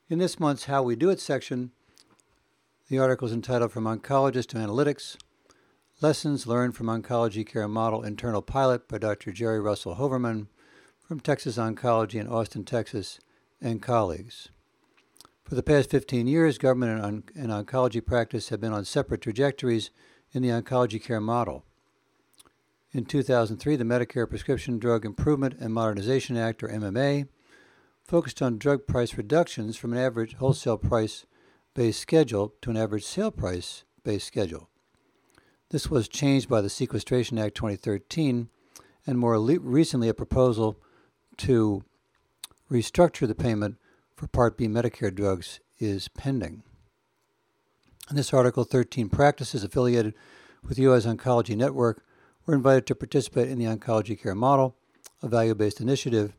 In 0.09 0.19
this 0.19 0.39
month's 0.39 0.65
How 0.65 0.83
We 0.83 0.95
Do 0.95 1.09
It 1.09 1.19
section, 1.19 1.71
the 2.91 2.99
article 2.99 3.25
is 3.25 3.33
entitled 3.33 3.71
From 3.71 3.85
Oncologist 3.85 4.47
to 4.47 4.57
Analytics 4.57 5.15
Lessons 6.01 6.45
Learned 6.45 6.75
from 6.75 6.87
Oncology 6.87 7.47
Care 7.47 7.69
Model 7.69 8.03
Internal 8.03 8.41
Pilot 8.41 8.89
by 8.89 8.97
Dr. 8.97 9.31
Jerry 9.31 9.61
Russell 9.61 9.95
Hoverman 9.95 10.47
from 11.07 11.21
Texas 11.21 11.55
Oncology 11.55 12.15
in 12.15 12.27
Austin, 12.27 12.65
Texas, 12.65 13.21
and 13.61 13.81
colleagues. 13.81 14.49
For 15.45 15.55
the 15.55 15.63
past 15.63 15.89
15 15.89 16.27
years, 16.27 16.57
government 16.57 17.01
and, 17.01 17.01
on- 17.01 17.23
and 17.33 17.65
oncology 17.65 18.05
practice 18.05 18.49
have 18.49 18.59
been 18.59 18.73
on 18.73 18.83
separate 18.83 19.21
trajectories 19.21 19.89
in 20.33 20.41
the 20.43 20.49
oncology 20.49 21.01
care 21.01 21.21
model. 21.21 21.63
In 22.91 23.05
2003, 23.05 23.77
the 23.77 23.85
Medicare 23.85 24.29
Prescription 24.29 24.79
Drug 24.79 25.05
Improvement 25.05 25.55
and 25.61 25.73
Modernization 25.73 26.35
Act, 26.35 26.61
or 26.61 26.67
MMA, 26.67 27.29
focused 28.03 28.41
on 28.41 28.57
drug 28.57 28.85
price 28.85 29.15
reductions 29.15 29.77
from 29.77 29.93
an 29.93 29.99
average 29.99 30.33
wholesale 30.33 30.77
price 30.77 31.25
based 31.73 31.99
schedule 31.99 32.53
to 32.61 32.69
an 32.69 32.77
average 32.77 33.03
sale 33.03 33.31
price 33.31 33.83
based 34.03 34.27
schedule. 34.27 34.69
This 35.69 35.89
was 35.89 36.09
changed 36.09 36.49
by 36.49 36.61
the 36.61 36.69
Sequestration 36.69 37.37
Act 37.37 37.55
2013 37.55 38.49
and 39.07 39.17
more 39.17 39.39
le- 39.39 39.59
recently 39.59 40.09
a 40.09 40.13
proposal 40.13 40.77
to 41.37 41.83
restructure 42.69 43.27
the 43.27 43.35
payment 43.35 43.77
for 44.15 44.27
Part 44.27 44.57
B 44.57 44.67
Medicare 44.67 45.13
drugs 45.13 45.59
is 45.79 46.07
pending. 46.09 46.63
In 48.09 48.15
this 48.15 48.33
article, 48.33 48.65
13 48.65 49.09
practices 49.09 49.63
affiliated 49.63 50.13
with 50.63 50.77
the 50.77 50.83
U.S. 50.83 51.05
Oncology 51.05 51.55
Network 51.55 52.03
were 52.45 52.53
invited 52.53 52.85
to 52.87 52.95
participate 52.95 53.47
in 53.47 53.57
the 53.57 53.65
oncology 53.65 54.21
care 54.21 54.35
model, 54.35 54.75
a 55.21 55.27
value 55.27 55.55
based 55.55 55.79
initiative, 55.79 56.35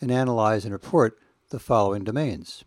and 0.00 0.12
analyze 0.12 0.64
and 0.64 0.72
report 0.72 1.18
the 1.50 1.58
following 1.58 2.04
domains 2.04 2.64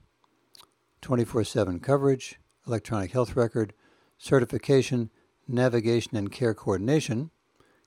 24 1.02 1.44
7 1.44 1.80
coverage, 1.80 2.40
electronic 2.68 3.12
health 3.12 3.36
record, 3.36 3.74
certification, 4.18 5.10
navigation 5.48 6.16
and 6.16 6.32
care 6.32 6.54
coordination, 6.54 7.32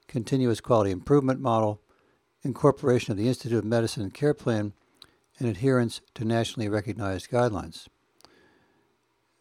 continuous 0.09 0.61
quality 0.61 0.91
improvement 0.91 1.41
model, 1.41 1.81
incorporation 2.43 3.13
of 3.13 3.19
the 3.19 3.29
Institute 3.29 3.59
of 3.59 3.65
Medicine 3.65 4.11
care 4.11 4.35
plan, 4.35 4.73
and 5.39 5.49
adherence 5.49 6.01
to 6.15 6.25
nationally 6.25 6.69
recognized 6.69 7.31
guidelines. 7.31 7.87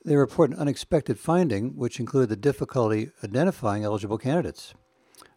They 0.03 0.15
report 0.15 0.51
an 0.51 0.57
unexpected 0.57 1.19
finding, 1.19 1.75
which 1.75 1.99
included 1.99 2.29
the 2.29 2.35
difficulty 2.35 3.11
identifying 3.23 3.83
eligible 3.83 4.17
candidates, 4.17 4.73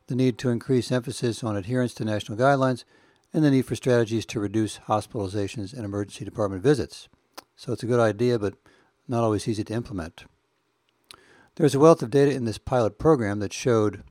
the 0.06 0.14
need 0.14 0.38
to 0.38 0.50
increase 0.50 0.92
emphasis 0.92 1.42
on 1.42 1.56
adherence 1.56 1.94
to 1.94 2.04
national 2.04 2.38
guidelines, 2.38 2.84
and 3.32 3.42
the 3.42 3.50
need 3.50 3.66
for 3.66 3.74
strategies 3.74 4.24
to 4.26 4.40
reduce 4.40 4.78
hospitalizations 4.86 5.72
and 5.74 5.84
emergency 5.84 6.24
department 6.24 6.62
visits. 6.62 7.08
So 7.56 7.72
it's 7.72 7.82
a 7.82 7.86
good 7.86 8.00
idea, 8.00 8.38
but 8.38 8.54
not 9.06 9.22
always 9.22 9.46
easy 9.46 9.64
to 9.64 9.74
implement. 9.74 10.24
There's 11.56 11.74
a 11.74 11.78
wealth 11.78 12.02
of 12.02 12.10
data 12.10 12.32
in 12.32 12.44
this 12.44 12.58
pilot 12.58 12.98
program 12.98 13.38
that 13.38 13.52
showed 13.52 14.02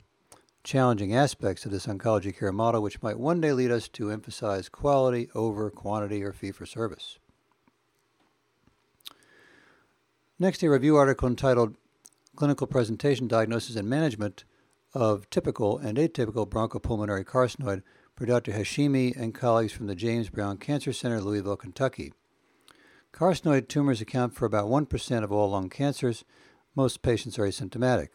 challenging 0.64 1.14
aspects 1.14 1.66
of 1.66 1.72
this 1.72 1.88
oncology 1.88 2.38
care 2.38 2.54
model, 2.54 2.82
which 2.82 3.02
might 3.02 3.20
one 3.20 3.42
day 3.42 3.52
lead 3.52 3.70
us 3.70 3.90
to 3.90 4.10
emphasize 4.10 4.70
quality 4.70 5.30
over 5.36 5.70
quantity 5.70 6.24
or 6.24 6.32
fee 6.32 6.52
for 6.52 6.66
service. 6.66 7.20
Next, 10.40 10.64
a 10.64 10.70
review 10.70 10.96
article 10.96 11.28
entitled 11.28 11.76
Clinical 12.36 12.66
Presentation, 12.66 13.28
Diagnosis, 13.28 13.76
and 13.76 13.90
Management 13.90 14.46
of 14.94 15.30
Typical 15.30 15.78
and 15.78 15.98
Atypical 15.98 16.48
Bronchopulmonary 16.48 17.26
Carcinoid 17.26 17.84
by 18.18 18.26
Dr. 18.26 18.54
Hashimi 18.54 19.16
and 19.16 19.34
colleagues 19.34 19.74
from 19.74 19.88
the 19.88 19.96
James 19.96 20.30
Brown 20.30 20.58
Cancer 20.58 20.94
Center, 20.94 21.20
Louisville, 21.20 21.58
Kentucky. 21.58 22.14
Carcinoid 23.14 23.68
tumors 23.68 24.02
account 24.02 24.34
for 24.34 24.46
about 24.46 24.66
1% 24.66 25.24
of 25.24 25.32
all 25.32 25.52
lung 25.52 25.70
cancers. 25.70 26.26
Most 26.76 27.04
patients 27.04 27.38
are 27.38 27.48
asymptomatic, 27.48 28.10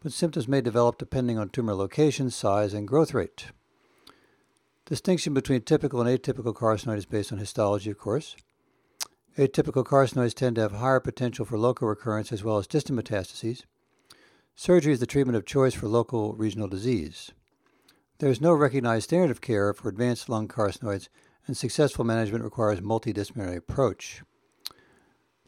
but 0.00 0.12
symptoms 0.12 0.46
may 0.46 0.60
develop 0.60 0.98
depending 0.98 1.36
on 1.36 1.48
tumor 1.48 1.74
location, 1.74 2.30
size, 2.30 2.72
and 2.72 2.86
growth 2.86 3.12
rate. 3.12 3.46
Distinction 4.84 5.34
between 5.34 5.62
typical 5.62 6.00
and 6.00 6.08
atypical 6.08 6.54
carcinoid 6.54 6.96
is 6.96 7.06
based 7.06 7.32
on 7.32 7.38
histology, 7.38 7.90
of 7.90 7.98
course. 7.98 8.36
Atypical 9.36 9.84
carcinoids 9.84 10.32
tend 10.32 10.54
to 10.54 10.62
have 10.62 10.72
higher 10.72 11.00
potential 11.00 11.44
for 11.44 11.58
local 11.58 11.88
recurrence 11.88 12.30
as 12.30 12.44
well 12.44 12.58
as 12.58 12.68
distant 12.68 12.96
metastases. 12.96 13.64
Surgery 14.54 14.92
is 14.92 15.00
the 15.00 15.06
treatment 15.06 15.36
of 15.36 15.44
choice 15.44 15.74
for 15.74 15.88
local 15.88 16.34
regional 16.34 16.68
disease. 16.68 17.32
There 18.18 18.30
is 18.30 18.40
no 18.40 18.52
recognized 18.52 19.04
standard 19.04 19.32
of 19.32 19.40
care 19.40 19.74
for 19.74 19.88
advanced 19.88 20.28
lung 20.28 20.46
carcinoids, 20.46 21.08
and 21.48 21.56
successful 21.56 22.04
management 22.04 22.44
requires 22.44 22.80
multidisciplinary 22.80 23.56
approach. 23.56 24.22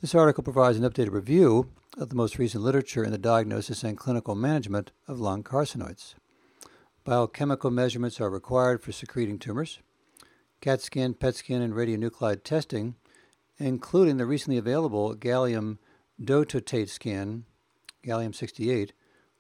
This 0.01 0.15
article 0.15 0.45
provides 0.45 0.79
an 0.79 0.89
updated 0.89 1.11
review 1.11 1.73
of 1.97 2.09
the 2.09 2.15
most 2.15 2.39
recent 2.39 2.63
literature 2.63 3.03
in 3.03 3.11
the 3.11 3.19
diagnosis 3.19 3.83
and 3.83 3.99
clinical 3.99 4.37
management 4.37 4.93
of 5.09 5.19
lung 5.19 5.43
carcinoids. 5.43 6.15
Biochemical 7.03 7.73
measurements 7.73 8.21
are 8.21 8.31
required 8.31 8.81
for 8.81 8.93
secreting 8.93 9.41
tumors. 9.41 9.81
CAT 10.61 10.83
scan, 10.83 11.15
PET 11.15 11.35
scan, 11.35 11.63
and 11.63 11.75
radionuclide 11.75 12.45
testing, 12.45 12.95
including 13.59 14.19
the 14.19 14.27
recently 14.27 14.57
available 14.57 15.17
gallium 15.17 15.79
dotatate 16.23 16.91
scan, 16.91 17.45
gallium 18.05 18.33
68, 18.33 18.93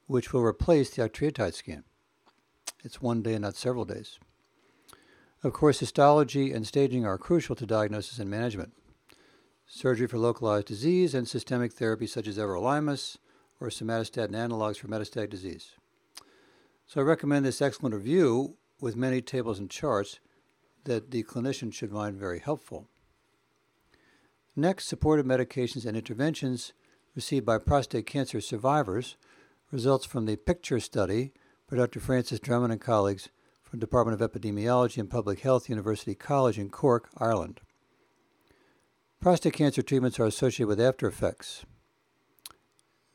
which 0.07 0.33
will 0.33 0.43
replace 0.43 0.91
the 0.91 1.09
octreotide 1.09 1.55
scan. 1.55 1.85
It's 2.83 3.01
one 3.01 3.23
day, 3.23 3.39
not 3.39 3.55
several 3.55 3.85
days. 3.85 4.19
Of 5.45 5.53
course, 5.53 5.79
histology 5.79 6.51
and 6.53 6.67
staging 6.67 7.07
are 7.07 7.17
crucial 7.17 7.55
to 7.55 7.65
diagnosis 7.65 8.19
and 8.19 8.29
management. 8.29 8.73
Surgery 9.71 10.07
for 10.07 10.17
localized 10.17 10.67
disease 10.67 11.15
and 11.15 11.29
systemic 11.29 11.75
therapy 11.75 12.07
such 12.07 12.27
as 12.27 12.39
everolimus 12.39 13.19
or 13.61 13.69
somatostatin 13.69 14.31
analogs 14.31 14.79
for 14.79 14.89
metastatic 14.89 15.29
disease. 15.29 15.73
So 16.87 17.03
I 17.03 17.05
recommend 17.05 17.45
this 17.45 17.61
excellent 17.61 17.95
review 17.95 18.57
with 18.81 18.97
many 18.97 19.21
tables 19.21 19.59
and 19.59 19.69
charts 19.69 20.21
that 20.85 21.11
the 21.11 21.23
clinician 21.23 21.71
should 21.73 21.91
find 21.91 22.17
very 22.17 22.39
helpful. 22.39 22.89
Next, 24.57 24.87
supportive 24.87 25.27
medications 25.27 25.85
and 25.85 25.99
interventions 25.99 26.73
received 27.15 27.45
by 27.45 27.59
prostate 27.59 28.07
cancer 28.07 28.41
survivors 28.41 29.19
results 29.71 30.07
from 30.07 30.25
the 30.25 30.37
PICTURE 30.37 30.81
study 30.81 31.33
by 31.71 31.77
Dr. 31.77 32.01
Francis 32.01 32.41
Drummond 32.41 32.73
and 32.73 32.81
colleagues 32.81 33.29
from 33.63 33.81
Department 33.81 34.19
of 34.19 34.33
Epidemiology 34.33 34.97
and 34.97 35.11
Public 35.11 35.41
Health, 35.41 35.69
University 35.69 36.15
College 36.15 36.59
in 36.59 36.71
Cork, 36.71 37.11
Ireland. 37.19 37.61
Prostate 39.21 39.55
cancer 39.55 39.83
treatments 39.83 40.21
are 40.21 40.27
associated 40.27 40.69
with 40.69 40.81
after 40.81 41.09
effects. 41.09 41.65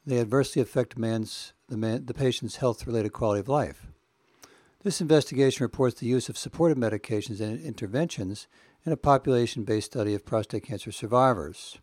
They 0.05 0.19
adversely 0.19 0.62
affect 0.62 0.98
man's, 0.98 1.53
the, 1.69 1.77
man, 1.77 2.05
the 2.05 2.13
patient's 2.13 2.57
health 2.57 2.86
related 2.86 3.13
quality 3.13 3.39
of 3.39 3.48
life. 3.48 3.88
This 4.83 5.00
investigation 5.00 5.63
reports 5.63 6.01
the 6.01 6.07
use 6.07 6.27
of 6.27 6.38
supportive 6.38 6.77
medications 6.77 7.39
and 7.39 7.57
interventions 7.57 8.48
in 8.86 8.91
a 8.91 8.98
population 8.98 9.63
based 9.63 9.93
study 9.93 10.13
of 10.13 10.25
prostate 10.25 10.65
cancer 10.65 10.91
survivors. 10.91 11.77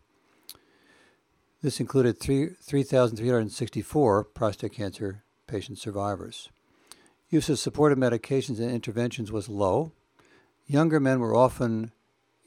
This 1.63 1.79
included 1.79 2.19
3,364 2.19 4.23
prostate 4.25 4.73
cancer 4.73 5.23
patient 5.47 5.79
survivors. 5.79 6.49
Use 7.29 7.49
of 7.49 7.57
supportive 7.57 7.97
medications 7.97 8.59
and 8.59 8.69
interventions 8.69 9.31
was 9.31 9.49
low. 9.49 9.93
Younger 10.67 10.99
men 10.99 11.19
were 11.19 11.35
often 11.35 11.91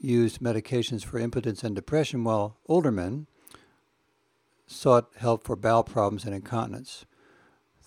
used 0.05 0.39
medications 0.39 1.03
for 1.03 1.19
impotence 1.19 1.63
and 1.63 1.75
depression, 1.75 2.23
while 2.23 2.57
older 2.67 2.91
men 2.91 3.27
sought 4.67 5.09
help 5.17 5.43
for 5.43 5.55
bowel 5.55 5.83
problems 5.83 6.25
and 6.25 6.33
incontinence. 6.33 7.05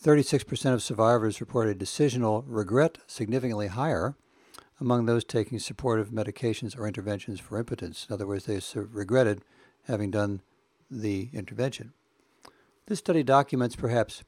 36% 0.03 0.75
of 0.75 0.83
survivors 0.83 1.41
reported 1.41 1.79
decisional 1.79 2.45
regret 2.47 2.99
significantly 3.07 3.67
higher 3.67 4.15
among 4.81 5.07
those 5.07 5.25
taking 5.25 5.59
supportive 5.59 6.11
medications 6.11 6.79
or 6.79 6.87
interventions 6.87 7.41
for 7.41 7.59
impotence. 7.59 8.07
In 8.09 8.15
other 8.15 8.27
words, 8.27 8.45
they 8.45 8.61
regretted 8.75 9.43
having 9.89 10.11
done 10.11 10.41
the 10.91 11.31
intervention. 11.33 11.93
This 12.87 13.01
study 13.01 13.23
documents, 13.25 13.75
perhaps 13.75 14.23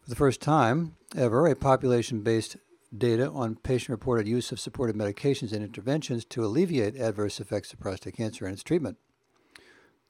for 0.00 0.10
the 0.10 0.16
first 0.16 0.40
time 0.40 0.94
ever, 1.16 1.46
a 1.46 1.56
population 1.56 2.20
based 2.20 2.56
data 2.98 3.30
on 3.30 3.56
patient 3.56 3.90
reported 3.90 4.26
use 4.26 4.52
of 4.52 4.60
supportive 4.60 4.96
medications 4.96 5.52
and 5.52 5.64
interventions 5.64 6.24
to 6.26 6.44
alleviate 6.44 6.96
adverse 6.96 7.40
effects 7.40 7.72
of 7.72 7.80
prostate 7.80 8.16
cancer 8.16 8.44
and 8.44 8.54
its 8.54 8.62
treatment. 8.62 8.98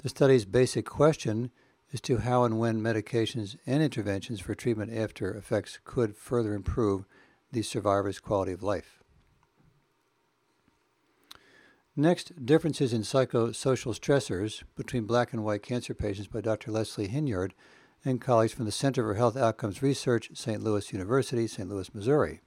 The 0.03 0.09
study's 0.09 0.45
basic 0.45 0.85
question 0.85 1.51
as 1.93 2.01
to 2.03 2.19
how 2.19 2.45
and 2.45 2.59
when 2.59 2.83
medications 2.83 3.57
and 3.67 3.83
interventions 3.83 4.41
for 4.41 4.55
treatment 4.55 4.93
after 4.93 5.35
effects 5.35 5.79
could 5.85 6.17
further 6.17 6.55
improve 6.55 7.07
the 7.53 7.63
survivor's 7.63 8.19
quality 8.19 8.53
of 8.53 8.63
life. 8.63 9.03
Next, 11.97 12.45
differences 12.45 12.93
in 12.93 13.03
psychosocial 13.03 13.97
stressors 13.97 14.65
between 14.75 15.05
black 15.05 15.33
and 15.33 15.45
white 15.45 15.63
cancer 15.63 15.95
patients 15.95 16.27
by 16.27 16.41
Dr. 16.41 16.73
Leslie 16.73 17.09
Hinyard 17.09 17.53
and 18.05 18.21
colleagues 18.21 18.53
from 18.53 18.65
the 18.65 18.73
Center 18.73 19.05
for 19.05 19.15
Health 19.15 19.37
Outcomes 19.37 19.81
Research, 19.81 20.31
St. 20.35 20.61
Louis 20.61 20.93
University, 20.93 21.47
St. 21.47 21.69
Louis, 21.69 21.95
Missouri. 21.95 22.41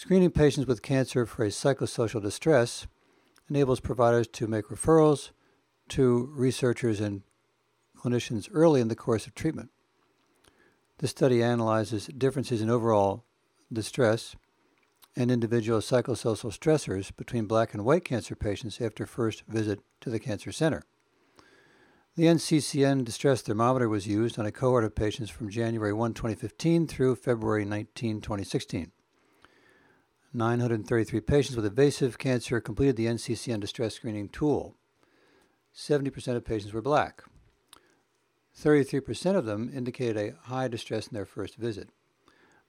Screening 0.00 0.30
patients 0.30 0.66
with 0.66 0.80
cancer 0.80 1.26
for 1.26 1.44
a 1.44 1.48
psychosocial 1.48 2.22
distress 2.22 2.86
enables 3.50 3.80
providers 3.80 4.26
to 4.28 4.46
make 4.46 4.68
referrals 4.68 5.28
to 5.90 6.32
researchers 6.34 7.00
and 7.00 7.20
clinicians 7.98 8.48
early 8.50 8.80
in 8.80 8.88
the 8.88 8.96
course 8.96 9.26
of 9.26 9.34
treatment. 9.34 9.68
This 11.00 11.10
study 11.10 11.42
analyzes 11.42 12.06
differences 12.06 12.62
in 12.62 12.70
overall 12.70 13.24
distress 13.70 14.36
and 15.16 15.30
individual 15.30 15.80
psychosocial 15.80 16.50
stressors 16.50 17.14
between 17.14 17.44
black 17.44 17.74
and 17.74 17.84
white 17.84 18.06
cancer 18.06 18.34
patients 18.34 18.80
after 18.80 19.04
first 19.04 19.42
visit 19.48 19.80
to 20.00 20.08
the 20.08 20.18
cancer 20.18 20.50
center. 20.50 20.82
The 22.16 22.24
NCCN 22.24 23.04
distress 23.04 23.42
thermometer 23.42 23.86
was 23.86 24.06
used 24.06 24.38
on 24.38 24.46
a 24.46 24.50
cohort 24.50 24.84
of 24.84 24.94
patients 24.94 25.28
from 25.28 25.50
January 25.50 25.92
1, 25.92 26.14
2015 26.14 26.86
through 26.86 27.16
February 27.16 27.66
19, 27.66 28.22
2016. 28.22 28.92
933 30.32 31.20
patients 31.22 31.56
with 31.56 31.66
invasive 31.66 32.16
cancer 32.16 32.60
completed 32.60 32.94
the 32.94 33.06
NCCN 33.06 33.58
distress 33.58 33.94
screening 33.94 34.28
tool. 34.28 34.76
70% 35.74 36.36
of 36.36 36.44
patients 36.44 36.72
were 36.72 36.80
black. 36.80 37.22
33% 38.56 39.36
of 39.36 39.44
them 39.44 39.70
indicated 39.74 40.16
a 40.16 40.48
high 40.48 40.68
distress 40.68 41.08
in 41.08 41.14
their 41.14 41.24
first 41.24 41.56
visit. 41.56 41.88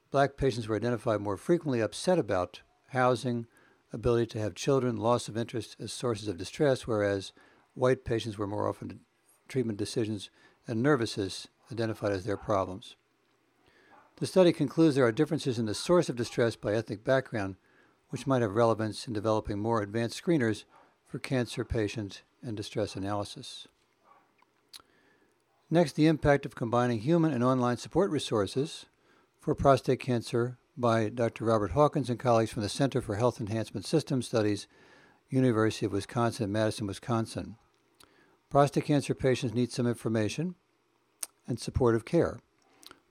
Black 0.09 0.37
patients 0.37 0.67
were 0.67 0.75
identified 0.75 1.21
more 1.21 1.37
frequently 1.37 1.81
upset 1.81 2.17
about 2.17 2.61
housing, 2.89 3.45
ability 3.93 4.25
to 4.25 4.39
have 4.39 4.55
children, 4.55 4.97
loss 4.97 5.27
of 5.27 5.37
interest 5.37 5.75
as 5.79 5.93
sources 5.93 6.27
of 6.27 6.37
distress, 6.37 6.87
whereas 6.87 7.31
white 7.75 8.03
patients 8.03 8.37
were 8.37 8.47
more 8.47 8.67
often 8.67 9.01
treatment 9.47 9.77
decisions 9.77 10.29
and 10.67 10.81
nervousness 10.81 11.47
identified 11.71 12.11
as 12.11 12.25
their 12.25 12.37
problems. 12.37 12.95
The 14.21 14.27
study 14.27 14.53
concludes 14.53 14.95
there 14.95 15.07
are 15.07 15.11
differences 15.11 15.57
in 15.57 15.65
the 15.65 15.73
source 15.73 16.07
of 16.07 16.15
distress 16.15 16.55
by 16.55 16.75
ethnic 16.75 17.03
background, 17.03 17.55
which 18.09 18.27
might 18.27 18.43
have 18.43 18.53
relevance 18.53 19.07
in 19.07 19.13
developing 19.13 19.57
more 19.57 19.81
advanced 19.81 20.23
screeners 20.23 20.63
for 21.07 21.17
cancer 21.17 21.65
patients 21.65 22.21
and 22.43 22.55
distress 22.55 22.95
analysis. 22.95 23.67
Next, 25.71 25.93
the 25.93 26.05
impact 26.05 26.45
of 26.45 26.53
combining 26.53 26.99
human 26.99 27.33
and 27.33 27.43
online 27.43 27.77
support 27.77 28.11
resources 28.11 28.85
for 29.39 29.55
prostate 29.55 30.01
cancer 30.01 30.59
by 30.77 31.09
Dr. 31.09 31.45
Robert 31.45 31.71
Hawkins 31.71 32.07
and 32.07 32.19
colleagues 32.19 32.51
from 32.51 32.61
the 32.61 32.69
Center 32.69 33.01
for 33.01 33.15
Health 33.15 33.41
Enhancement 33.41 33.87
System 33.87 34.21
Studies, 34.21 34.67
University 35.31 35.87
of 35.87 35.93
Wisconsin, 35.93 36.51
Madison, 36.51 36.85
Wisconsin. 36.85 37.55
Prostate 38.51 38.85
cancer 38.85 39.15
patients 39.15 39.55
need 39.55 39.71
some 39.71 39.87
information 39.87 40.53
and 41.47 41.59
supportive 41.59 42.05
care. 42.05 42.39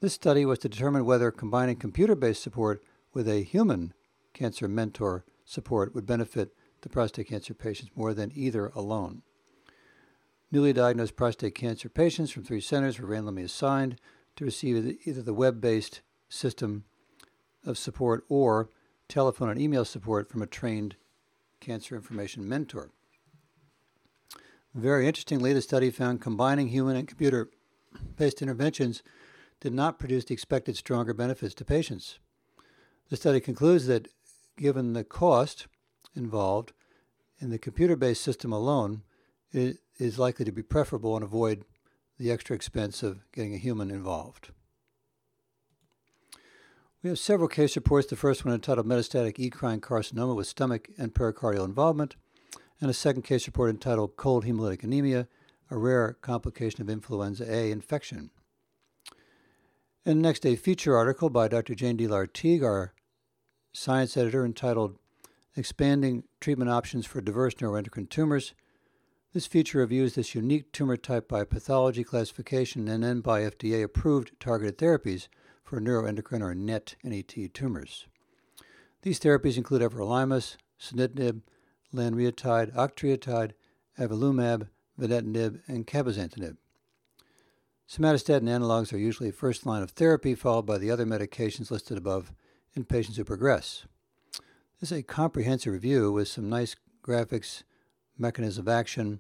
This 0.01 0.15
study 0.15 0.47
was 0.47 0.59
to 0.61 0.69
determine 0.69 1.05
whether 1.05 1.31
combining 1.31 1.77
computer 1.77 2.15
based 2.15 2.43
support 2.43 2.83
with 3.13 3.29
a 3.29 3.43
human 3.43 3.93
cancer 4.33 4.67
mentor 4.67 5.27
support 5.45 5.95
would 5.95 6.07
benefit 6.07 6.55
the 6.81 6.89
prostate 6.89 7.29
cancer 7.29 7.53
patients 7.53 7.91
more 7.95 8.15
than 8.15 8.33
either 8.35 8.69
alone. 8.69 9.21
Newly 10.51 10.73
diagnosed 10.73 11.17
prostate 11.17 11.55
cancer 11.55 11.91
patients 11.91 12.31
from 12.31 12.45
three 12.45 12.63
centers 12.63 12.99
were 12.99 13.09
randomly 13.09 13.43
assigned 13.43 14.01
to 14.37 14.45
receive 14.47 14.99
either 15.05 15.21
the 15.21 15.35
web 15.35 15.61
based 15.61 16.01
system 16.31 16.85
of 17.67 17.77
support 17.77 18.25
or 18.31 18.71
telephone 19.07 19.51
and 19.51 19.61
email 19.61 19.85
support 19.85 20.31
from 20.31 20.41
a 20.41 20.47
trained 20.47 20.97
cancer 21.61 21.95
information 21.95 22.49
mentor. 22.49 22.91
Very 24.75 25.07
interestingly, 25.07 25.53
the 25.53 25.61
study 25.61 25.91
found 25.91 26.23
combining 26.23 26.69
human 26.69 26.97
and 26.97 27.07
computer 27.07 27.51
based 28.17 28.41
interventions 28.41 29.03
did 29.61 29.73
not 29.73 29.99
produce 29.99 30.25
the 30.25 30.35
expected 30.35 30.77
stronger 30.77 31.15
benefits 31.15 31.55
to 31.55 31.65
patients. 31.65 32.19
The 33.11 33.17
study 33.17 33.41
concludes 33.41 33.87
that 33.87 34.09
given 34.57 34.93
the 34.93 35.05
cost 35.05 35.67
involved 36.15 36.73
in 37.39 37.51
the 37.51 37.59
computer 37.59 37.97
based 37.97 38.23
system 38.23 38.53
alone, 38.53 39.03
it 39.53 39.79
is 39.99 40.19
likely 40.19 40.45
to 40.45 40.53
be 40.53 40.63
preferable 40.63 41.17
and 41.17 41.25
avoid 41.25 41.65
the 42.19 42.31
extra 42.31 42.55
expense 42.55 43.03
of 43.03 43.21
getting 43.33 43.55
a 43.55 43.59
human 43.59 43.91
involved. 43.91 44.51
We 47.03 47.09
have 47.09 47.19
several 47.19 47.49
case 47.49 47.77
reports. 47.77 48.09
The 48.09 48.17
first 48.17 48.45
one 48.45 48.53
entitled 48.53 48.87
Metastatic 48.87 49.39
Eccrine 49.39 49.81
Carcinoma 49.81 50.37
with 50.37 50.47
Stomach 50.47 50.89
and 50.99 51.15
Pericardial 51.15 51.65
Involvement, 51.65 52.15
and 52.79 52.91
a 52.91 52.95
second 52.95 53.23
case 53.23 53.47
report 53.47 53.71
entitled 53.71 54.17
Cold 54.17 54.45
Hemolytic 54.45 54.85
Anemia, 54.85 55.27
a 55.71 55.79
rare 55.79 56.19
complication 56.21 56.83
of 56.83 56.91
influenza 56.91 57.51
A 57.51 57.71
infection. 57.71 58.31
And 60.05 60.23
next, 60.23 60.47
a 60.47 60.57
feature 60.57 60.97
article 60.97 61.31
by 61.31 61.49
Dr. 61.49 61.75
Jane 61.75 61.97
D. 61.97 62.07
Lartigue, 62.07 62.63
our 62.63 62.95
science 63.73 64.17
editor, 64.17 64.45
entitled 64.45 64.99
Expanding 65.57 66.25
Treatment 66.41 66.71
Options 66.71 67.07
for 67.07 67.21
Diverse 67.21 67.55
Neuroendocrine 67.55 68.09
Tumors 68.09 68.55
this 69.33 69.47
feature 69.47 69.79
reviews 69.79 70.17
this 70.17 70.35
unique 70.35 70.73
tumor 70.73 70.97
type 70.97 71.29
by 71.29 71.45
pathology 71.45 72.03
classification 72.03 72.89
and 72.89 73.05
then 73.05 73.21
by 73.21 73.43
FDA 73.43 73.85
approved 73.85 74.33
targeted 74.41 74.77
therapies 74.77 75.29
for 75.63 75.81
neuroendocrine 75.81 76.43
or 76.43 76.53
NET 76.53 76.97
NET 77.05 77.33
tumors. 77.55 78.09
These 79.03 79.21
therapies 79.21 79.57
include 79.57 79.83
everolimus, 79.83 80.57
sunitinib, 80.81 81.43
lanreotide, 81.95 82.75
octreotide, 82.75 83.53
avelumab, 83.97 84.67
vandetanib, 84.99 85.61
and 85.69 85.87
cabozantinib. 85.87 86.57
Somatostatin 87.91 88.43
analogs 88.43 88.93
are 88.93 88.99
usually 88.99 89.33
first 89.33 89.67
line 89.67 89.83
of 89.83 89.91
therapy, 89.91 90.37
followed 90.37 90.65
by 90.65 90.79
the 90.79 90.93
other 90.93 91.05
medications 91.05 91.73
listed 91.73 91.99
above 91.99 92.33
in 92.77 92.85
patients 92.85 93.17
who 93.17 93.25
progress. 93.25 93.85
This 94.79 94.93
is 94.93 94.99
a 94.99 95.03
comprehensive 95.03 95.73
review 95.73 96.13
with 96.13 96.29
some 96.29 96.49
nice 96.49 96.77
graphics 97.03 97.65
mechanism 98.17 98.63
of 98.63 98.69
action, 98.69 99.19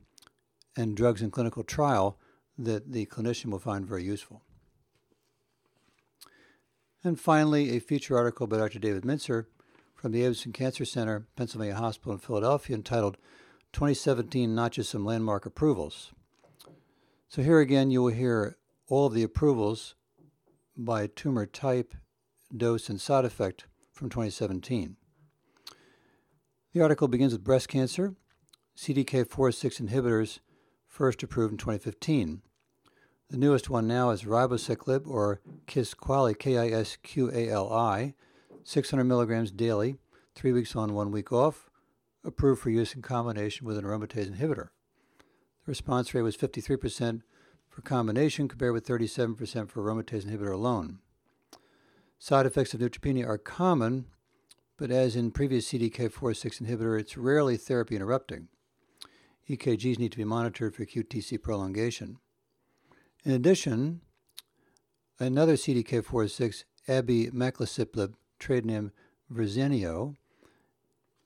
and 0.76 0.96
drugs 0.96 1.20
in 1.20 1.33
clinical 1.33 1.64
trial 1.64 2.16
that 2.56 2.92
the 2.92 3.06
clinician 3.06 3.46
will 3.46 3.59
find 3.59 3.85
very 3.85 4.04
useful. 4.04 4.42
And 7.02 7.18
finally, 7.18 7.74
a 7.76 7.80
feature 7.80 8.16
article 8.16 8.46
by 8.46 8.59
Dr. 8.59 8.78
David 8.78 9.02
Mintzer 9.02 9.46
from 9.96 10.12
the 10.12 10.22
Abramson 10.22 10.54
Cancer 10.54 10.85
Center, 10.85 11.26
Pennsylvania 11.35 11.74
Hospital 11.74 12.12
in 12.12 12.18
Philadelphia, 12.18 12.76
entitled 12.76 13.16
2017 13.72 14.54
Not 14.54 14.72
Just 14.72 14.90
Some 14.90 15.04
Landmark 15.04 15.44
Approvals. 15.44 16.12
So 17.28 17.42
here 17.42 17.59
again, 17.59 17.90
you 17.90 18.02
will 18.02 18.12
hear 18.12 18.56
all 18.90 19.07
of 19.07 19.14
the 19.14 19.22
approvals 19.22 19.94
by 20.76 21.07
tumor 21.07 21.46
type, 21.46 21.94
dose, 22.55 22.90
and 22.90 23.00
side 23.00 23.24
effect 23.24 23.66
from 23.92 24.11
2017. 24.11 24.96
The 26.72 26.83
article 26.83 27.09
begins 27.09 27.33
with 27.33 27.44
breast 27.44 27.68
cancer 27.68 28.14
CDK4/6 28.76 29.81
inhibitors 29.81 30.40
first 30.87 31.22
approved 31.22 31.53
in 31.53 31.59
2015. 31.59 32.42
The 33.29 33.37
newest 33.37 33.70
one 33.70 33.87
now 33.87 34.11
is 34.11 34.24
ribociclib 34.24 35.07
or 35.07 35.40
Kisqali, 35.66 36.37
K-I-S-Q-A-L-I, 36.37 38.14
600 38.64 39.05
milligrams 39.05 39.53
daily, 39.53 39.98
three 40.35 40.53
weeks 40.53 40.74
on, 40.74 40.94
one 40.94 41.12
week 41.12 41.33
off, 41.33 41.70
approved 42.24 42.61
for 42.61 42.70
use 42.70 42.94
in 42.94 43.03
combination 43.03 43.66
with 43.66 43.79
an 43.79 43.85
aromatase 43.85 44.35
inhibitor. 44.35 44.70
The 45.64 45.66
response 45.66 46.12
rate 46.12 46.22
was 46.22 46.37
53% 46.37 47.22
for 47.81 47.88
combination 47.88 48.49
compared 48.49 48.73
with 48.73 48.87
37% 48.87 49.71
for 49.71 49.83
aromatase 49.83 50.25
inhibitor 50.25 50.53
alone. 50.53 50.99
Side 52.19 52.47
effects 52.47 52.75
of 52.75 52.81
neutropenia 52.81 53.27
are 53.27 53.38
common, 53.38 54.07
but 54.77 54.90
as 54.90 55.16
in 55.16 55.31
previous 55.31 55.66
CDK4/6 55.69 56.61
inhibitor, 56.61 57.01
it's 57.01 57.16
rarely 57.16 57.57
therapy 57.57 57.97
interrupting. 57.97 58.49
EKGs 59.49 59.99
need 59.99 60.12
to 60.12 60.19
be 60.19 60.25
monitored 60.25 60.75
for 60.75 60.85
QTC 60.85 61.38
prolongation. 61.38 62.19
In 63.25 63.33
addition, 63.33 64.03
another 65.19 65.55
CDK4/6, 65.55 66.64
abemaciclib, 66.87 68.14
trade 68.38 68.66
name 68.66 68.93
Verzenio, 69.33 70.16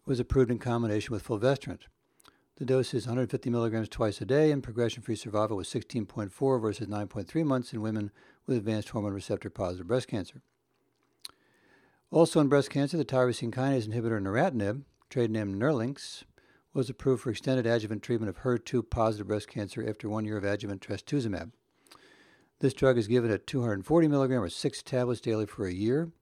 was 0.07 0.21
approved 0.21 0.51
in 0.51 0.59
combination 0.59 1.13
with 1.13 1.23
fulvestrant. 1.23 1.87
The 2.57 2.65
dose 2.65 2.95
is 2.95 3.07
150 3.07 3.51
milligrams 3.51 3.89
twice 3.89 4.21
a 4.21 4.25
day, 4.25 4.53
and 4.53 4.63
progression-free 4.63 5.17
survival 5.17 5.57
was 5.57 5.69
16.4 5.69 6.61
versus 6.61 6.87
9.3 6.87 7.45
months 7.45 7.73
in 7.73 7.81
women 7.81 8.13
with 8.47 8.57
advanced 8.57 8.91
hormone 8.91 9.13
receptor 9.13 9.51
positive 9.51 9.89
breast 9.89 10.07
cancer. 10.07 10.41
Also 12.13 12.39
in 12.39 12.47
breast 12.47 12.71
cancer, 12.71 12.97
the 12.97 13.05
tyrosine 13.05 13.51
kinase 13.51 13.89
inhibitor 13.89 14.23
neratinib, 14.23 14.83
trade 15.11 15.33
name 15.33 15.59
Nerlynx, 15.59 16.23
was 16.73 16.89
approved 16.89 17.23
for 17.23 17.31
extended 17.31 17.67
adjuvant 17.67 18.05
treatment 18.05 18.31
of 18.31 18.45
HER2 18.45 18.89
positive 18.89 19.27
breast 19.27 19.49
cancer 19.49 19.85
after 19.89 20.09
one 20.09 20.25
year 20.25 20.37
of 20.37 20.45
adjuvant 20.45 20.81
trastuzumab. 20.81 21.51
This 22.61 22.73
drug 22.73 22.97
is 22.97 23.09
given 23.09 23.33
at 23.33 23.49
240 23.49 24.07
milligram 24.07 24.43
or 24.43 24.49
six 24.49 24.81
tablets 24.81 25.21
daily 25.21 25.47
for 25.47 25.67
a 25.67 25.73
year. 25.73 26.13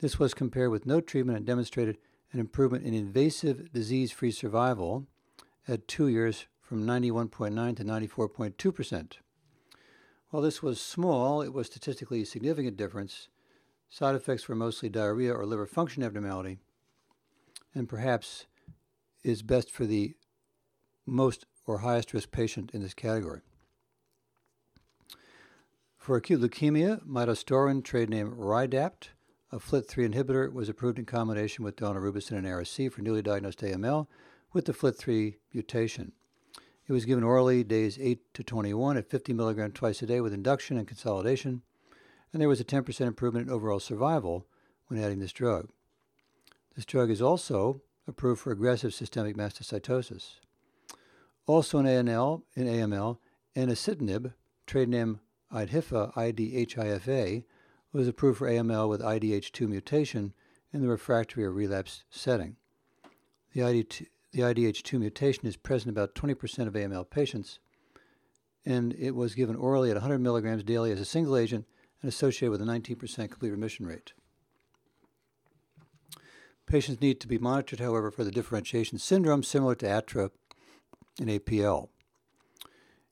This 0.00 0.18
was 0.18 0.32
compared 0.32 0.70
with 0.70 0.86
no 0.86 1.02
treatment 1.02 1.36
and 1.36 1.46
demonstrated 1.46 1.98
an 2.32 2.40
improvement 2.40 2.84
in 2.84 2.94
invasive 2.94 3.70
disease-free 3.70 4.30
survival 4.30 5.06
at 5.68 5.86
two 5.86 6.08
years 6.08 6.46
from 6.60 6.84
91.9 6.84 7.76
to 7.76 7.84
94.2 7.84 8.74
percent. 8.74 9.18
While 10.30 10.42
this 10.42 10.62
was 10.62 10.80
small, 10.80 11.40
it 11.40 11.52
was 11.52 11.66
statistically 11.66 12.24
significant 12.24 12.76
difference. 12.76 13.28
Side 13.88 14.14
effects 14.14 14.48
were 14.48 14.54
mostly 14.54 14.88
diarrhea 14.88 15.32
or 15.32 15.46
liver 15.46 15.66
function 15.66 16.02
abnormality, 16.02 16.58
and 17.74 17.88
perhaps 17.88 18.46
is 19.24 19.42
best 19.42 19.70
for 19.70 19.86
the 19.86 20.14
most 21.06 21.46
or 21.66 21.78
highest 21.78 22.12
risk 22.12 22.30
patient 22.30 22.70
in 22.72 22.82
this 22.82 22.94
category. 22.94 23.40
For 25.96 26.16
acute 26.16 26.40
leukemia, 26.40 27.06
midostaurin, 27.06 27.82
trade 27.82 28.08
name 28.08 28.32
Rydapt, 28.32 29.08
a 29.52 29.58
FLT3 29.58 30.12
inhibitor, 30.12 30.52
was 30.52 30.68
approved 30.68 30.98
in 30.98 31.04
combination 31.04 31.64
with 31.64 31.76
daunorubicin 31.76 32.32
and 32.32 32.46
Ara-C 32.46 32.88
for 32.90 33.02
newly 33.02 33.22
diagnosed 33.22 33.60
AML 33.60 34.06
with 34.52 34.64
the 34.64 34.72
FLT3 34.72 35.36
mutation. 35.52 36.12
It 36.86 36.92
was 36.92 37.04
given 37.04 37.24
orally 37.24 37.64
days 37.64 37.98
8 38.00 38.34
to 38.34 38.42
21 38.42 38.96
at 38.96 39.10
50 39.10 39.32
milligrams 39.34 39.74
twice 39.74 40.00
a 40.00 40.06
day 40.06 40.20
with 40.20 40.32
induction 40.32 40.78
and 40.78 40.88
consolidation, 40.88 41.62
and 42.32 42.40
there 42.40 42.48
was 42.48 42.60
a 42.60 42.64
10% 42.64 43.00
improvement 43.00 43.48
in 43.48 43.52
overall 43.52 43.80
survival 43.80 44.46
when 44.86 45.02
adding 45.02 45.18
this 45.18 45.32
drug. 45.32 45.68
This 46.74 46.86
drug 46.86 47.10
is 47.10 47.20
also 47.20 47.82
approved 48.06 48.40
for 48.40 48.52
aggressive 48.52 48.94
systemic 48.94 49.36
mastocytosis. 49.36 50.36
Also 51.46 51.78
in 51.78 51.86
AML, 51.86 52.42
in 52.54 52.66
AML, 52.66 53.18
enasidenib, 53.56 54.32
trade 54.66 54.88
name 54.88 55.20
IDHIFA, 55.52 56.14
IDHIFA, 56.14 57.44
was 57.92 58.08
approved 58.08 58.38
for 58.38 58.48
AML 58.48 58.88
with 58.88 59.00
IDH2 59.00 59.68
mutation 59.68 60.34
in 60.72 60.82
the 60.82 60.88
refractory 60.88 61.44
or 61.44 61.52
relapsed 61.52 62.04
setting. 62.10 62.56
The, 63.52 63.60
ID2, 63.62 64.06
the 64.32 64.40
IDH2 64.40 64.98
mutation 64.98 65.46
is 65.46 65.56
present 65.56 65.88
in 65.88 65.94
about 65.96 66.14
20% 66.14 66.66
of 66.66 66.74
AML 66.74 67.08
patients, 67.10 67.58
and 68.64 68.94
it 68.98 69.14
was 69.14 69.34
given 69.34 69.56
orally 69.56 69.90
at 69.90 69.96
100 69.96 70.18
milligrams 70.18 70.62
daily 70.62 70.92
as 70.92 71.00
a 71.00 71.04
single 71.04 71.36
agent 71.36 71.66
and 72.02 72.08
associated 72.08 72.50
with 72.50 72.62
a 72.62 72.64
19% 72.64 72.98
complete 73.30 73.50
remission 73.50 73.86
rate. 73.86 74.12
Patients 76.66 77.00
need 77.00 77.18
to 77.20 77.28
be 77.28 77.38
monitored, 77.38 77.80
however, 77.80 78.10
for 78.10 78.24
the 78.24 78.30
differentiation 78.30 78.98
syndrome 78.98 79.42
similar 79.42 79.74
to 79.76 79.86
ATRA 79.86 80.30
and 81.18 81.30
APL. 81.30 81.88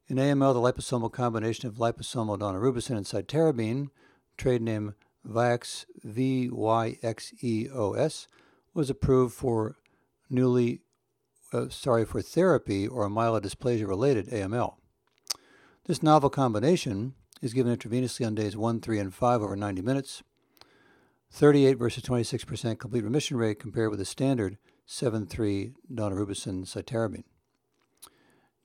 In 0.08 0.18
AML, 0.18 0.52
the 0.52 0.60
liposomal 0.60 1.10
combination 1.10 1.66
of 1.66 1.76
liposomal 1.76 2.38
daunorubicin 2.38 2.96
and 2.96 3.06
cytarabine, 3.06 3.88
trade 4.36 4.62
name 4.62 4.94
VYXEOS, 5.26 5.86
was 8.74 8.90
approved 8.90 9.34
for 9.34 9.76
newly, 10.28 10.82
uh, 11.52 11.68
sorry, 11.68 12.04
for 12.04 12.22
therapy 12.22 12.86
or 12.86 13.08
myelodysplasia-related 13.08 14.28
AML. 14.28 14.74
This 15.86 16.02
novel 16.02 16.30
combination 16.30 17.14
is 17.40 17.52
given 17.52 17.76
intravenously 17.76 18.26
on 18.26 18.34
days 18.34 18.56
1, 18.56 18.80
3, 18.80 18.98
and 18.98 19.14
5 19.14 19.42
over 19.42 19.56
90 19.56 19.82
minutes 19.82 20.22
38 21.30 21.74
versus 21.74 22.02
26% 22.02 22.78
complete 22.78 23.04
remission 23.04 23.36
rate 23.36 23.58
compared 23.58 23.90
with 23.90 23.98
the 23.98 24.04
standard 24.04 24.58
7-3 24.88 25.74
daunorubicin 25.92 26.64
cytarabine. 26.64 27.24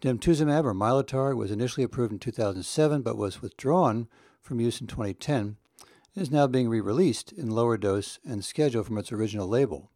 Gemtuzumab 0.02 0.64
or 0.64 0.74
Mylotarg 0.74 1.36
was 1.36 1.52
initially 1.52 1.84
approved 1.84 2.14
in 2.14 2.20
2007 2.20 3.02
but 3.02 3.18
was 3.18 3.42
withdrawn 3.42 4.08
from 4.42 4.60
use 4.60 4.82
in 4.82 4.88
2010 4.88 5.58
and 6.16 6.22
is 6.22 6.32
now 6.32 6.48
being 6.48 6.70
re-released 6.70 7.32
in 7.32 7.50
lower 7.50 7.78
dose 7.78 8.20
and 8.26 8.44
schedule 8.44 8.84
from 8.84 8.98
its 8.98 9.12
original 9.12 9.48
label. 9.48 9.91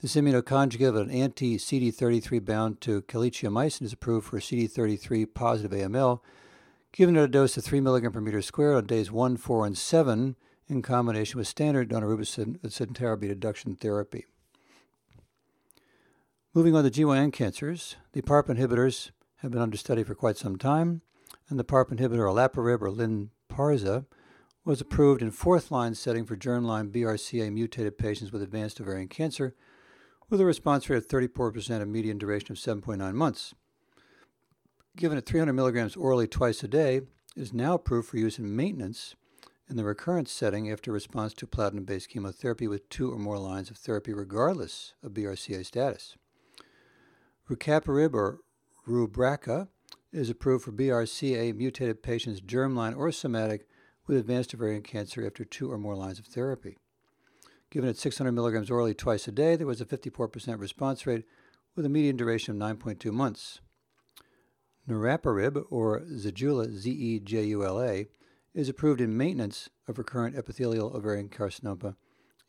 This 0.00 0.14
immunoconjugate 0.14 0.86
of 0.86 0.94
an 0.94 1.10
anti-CD33 1.10 2.44
bound 2.44 2.80
to 2.82 3.02
calicheamicin 3.02 3.82
is 3.82 3.92
approved 3.92 4.28
for 4.28 4.38
CD33 4.38 5.34
positive 5.34 5.72
AML, 5.72 6.20
given 6.92 7.16
at 7.16 7.24
a 7.24 7.28
dose 7.28 7.56
of 7.56 7.64
3 7.64 7.80
mg 7.80 8.12
per 8.12 8.20
meter 8.20 8.40
squared 8.40 8.76
on 8.76 8.86
days 8.86 9.10
1, 9.10 9.38
4, 9.38 9.66
and 9.66 9.76
7 9.76 10.36
in 10.68 10.82
combination 10.82 11.36
with 11.36 11.48
standard 11.48 11.90
daunorubicin 11.90 12.60
cytarabine 12.60 13.32
induction 13.32 13.74
therapy. 13.74 14.26
Moving 16.54 16.76
on 16.76 16.84
to 16.84 16.90
GYN 16.90 17.32
cancers, 17.32 17.96
the 18.12 18.22
PARP 18.22 18.46
inhibitors 18.46 19.10
have 19.38 19.50
been 19.50 19.62
under 19.62 19.76
study 19.76 20.04
for 20.04 20.14
quite 20.14 20.36
some 20.36 20.58
time, 20.58 21.02
and 21.48 21.58
the 21.58 21.64
PARP 21.64 21.90
inhibitor 21.90 22.32
olaparib 22.32 22.82
or 22.82 22.92
Lynparza 22.92 24.06
was 24.64 24.80
approved 24.80 25.22
in 25.22 25.32
fourth 25.32 25.72
line 25.72 25.96
setting 25.96 26.24
for 26.24 26.36
germline 26.36 26.92
BRCA 26.92 27.52
mutated 27.52 27.98
patients 27.98 28.30
with 28.30 28.42
advanced 28.42 28.80
ovarian 28.80 29.08
cancer 29.08 29.56
with 30.30 30.40
a 30.40 30.44
response 30.44 30.88
rate 30.88 30.98
of 30.98 31.08
34% 31.08 31.82
and 31.82 31.92
median 31.92 32.18
duration 32.18 32.52
of 32.52 32.58
7.9 32.58 33.14
months. 33.14 33.54
Given 34.96 35.18
at 35.18 35.26
300 35.26 35.52
milligrams 35.52 35.96
orally 35.96 36.26
twice 36.26 36.62
a 36.62 36.68
day, 36.68 37.02
is 37.36 37.52
now 37.52 37.74
approved 37.74 38.08
for 38.08 38.16
use 38.16 38.38
in 38.38 38.56
maintenance 38.56 39.14
in 39.68 39.76
the 39.76 39.84
recurrent 39.84 40.28
setting 40.28 40.70
after 40.70 40.90
response 40.90 41.32
to 41.34 41.46
platinum 41.46 41.84
based 41.84 42.08
chemotherapy 42.08 42.66
with 42.66 42.88
two 42.88 43.12
or 43.12 43.18
more 43.18 43.38
lines 43.38 43.70
of 43.70 43.76
therapy, 43.76 44.12
regardless 44.12 44.94
of 45.02 45.12
BRCA 45.12 45.64
status. 45.64 46.16
Rucaparib 47.48 48.14
or 48.14 48.40
Rubraca 48.86 49.68
is 50.12 50.30
approved 50.30 50.64
for 50.64 50.72
BRCA 50.72 51.54
mutated 51.54 52.02
patients, 52.02 52.40
germline 52.40 52.96
or 52.96 53.12
somatic, 53.12 53.68
with 54.06 54.16
advanced 54.16 54.54
ovarian 54.54 54.82
cancer 54.82 55.24
after 55.24 55.44
two 55.44 55.70
or 55.70 55.78
more 55.78 55.94
lines 55.94 56.18
of 56.18 56.26
therapy. 56.26 56.78
Given 57.70 57.90
at 57.90 57.96
600 57.96 58.32
milligrams 58.32 58.70
orally 58.70 58.94
twice 58.94 59.28
a 59.28 59.32
day, 59.32 59.54
there 59.56 59.66
was 59.66 59.80
a 59.80 59.84
54% 59.84 60.58
response 60.58 61.06
rate 61.06 61.24
with 61.76 61.84
a 61.84 61.90
median 61.90 62.16
duration 62.16 62.60
of 62.60 62.78
9.2 62.78 63.12
months. 63.12 63.60
Niraparib, 64.88 65.64
or 65.70 66.00
Zejula, 66.00 66.70
Z-E-J-U-L-A, 66.70 68.06
is 68.54 68.68
approved 68.70 69.02
in 69.02 69.16
maintenance 69.16 69.68
of 69.86 69.98
recurrent 69.98 70.34
epithelial 70.34 70.96
ovarian 70.96 71.28
carcinoma 71.28 71.94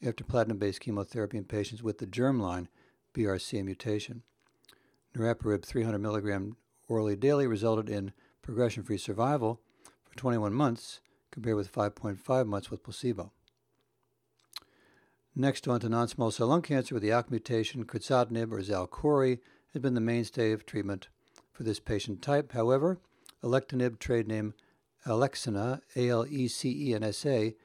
after 0.02 0.24
platinum-based 0.24 0.80
chemotherapy 0.80 1.38
in 1.38 1.44
patients 1.44 1.84
with 1.84 1.98
the 1.98 2.08
germline 2.08 2.68
BRCA 3.14 3.64
mutation. 3.66 4.24
Niraparib 5.16 5.66
300 5.66 6.00
milligram 6.00 6.56
orally 6.88 7.18
daily 7.18 7.46
resulted 7.46 7.90
in 7.90 8.14
progression-free 8.42 8.98
survival 8.98 9.60
for 10.06 10.18
21 10.18 10.54
months 10.54 11.02
compared 11.30 11.58
with 11.58 11.72
5.5 11.72 12.48
months 12.48 12.72
with 12.72 12.84
placebo. 12.84 13.34
Next 15.36 15.68
on 15.68 15.80
to 15.82 15.90
non-small 15.90 16.32
cell 16.32 16.48
lung 16.48 16.62
cancer 16.62 16.96
with 16.96 17.04
the 17.04 17.12
ALK 17.12 17.30
mutation, 17.30 17.86
crizotinib 17.86 18.52
or 18.52 18.62
Xalkori 18.62 19.40
has 19.74 19.82
been 19.82 19.94
the 19.94 20.02
mainstay 20.02 20.52
of 20.52 20.66
treatment 20.66 21.08
for 21.54 21.64
this 21.64 21.80
patient 21.80 22.22
type. 22.22 22.52
However, 22.54 23.00
alectinib, 23.44 24.00
trade 24.00 24.28
name 24.28 24.54
Alecensa, 25.06 25.82
A-L-E-C-E-N-S-A, 25.96 27.56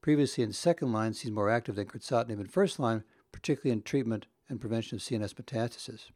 previously 0.00 0.44
in 0.44 0.52
second 0.52 0.92
line, 0.92 1.14
seems 1.14 1.34
more 1.34 1.48
active 1.48 1.76
than 1.76 1.86
crizotinib 1.86 2.40
in 2.40 2.46
first 2.46 2.78
line, 2.78 3.04
particularly 3.30 3.72
in 3.72 3.82
treatment 3.82 4.26
and 4.48 4.60
prevention 4.60 4.96
of 4.96 5.02
CNS 5.02 5.34
metastasis. 5.34 6.10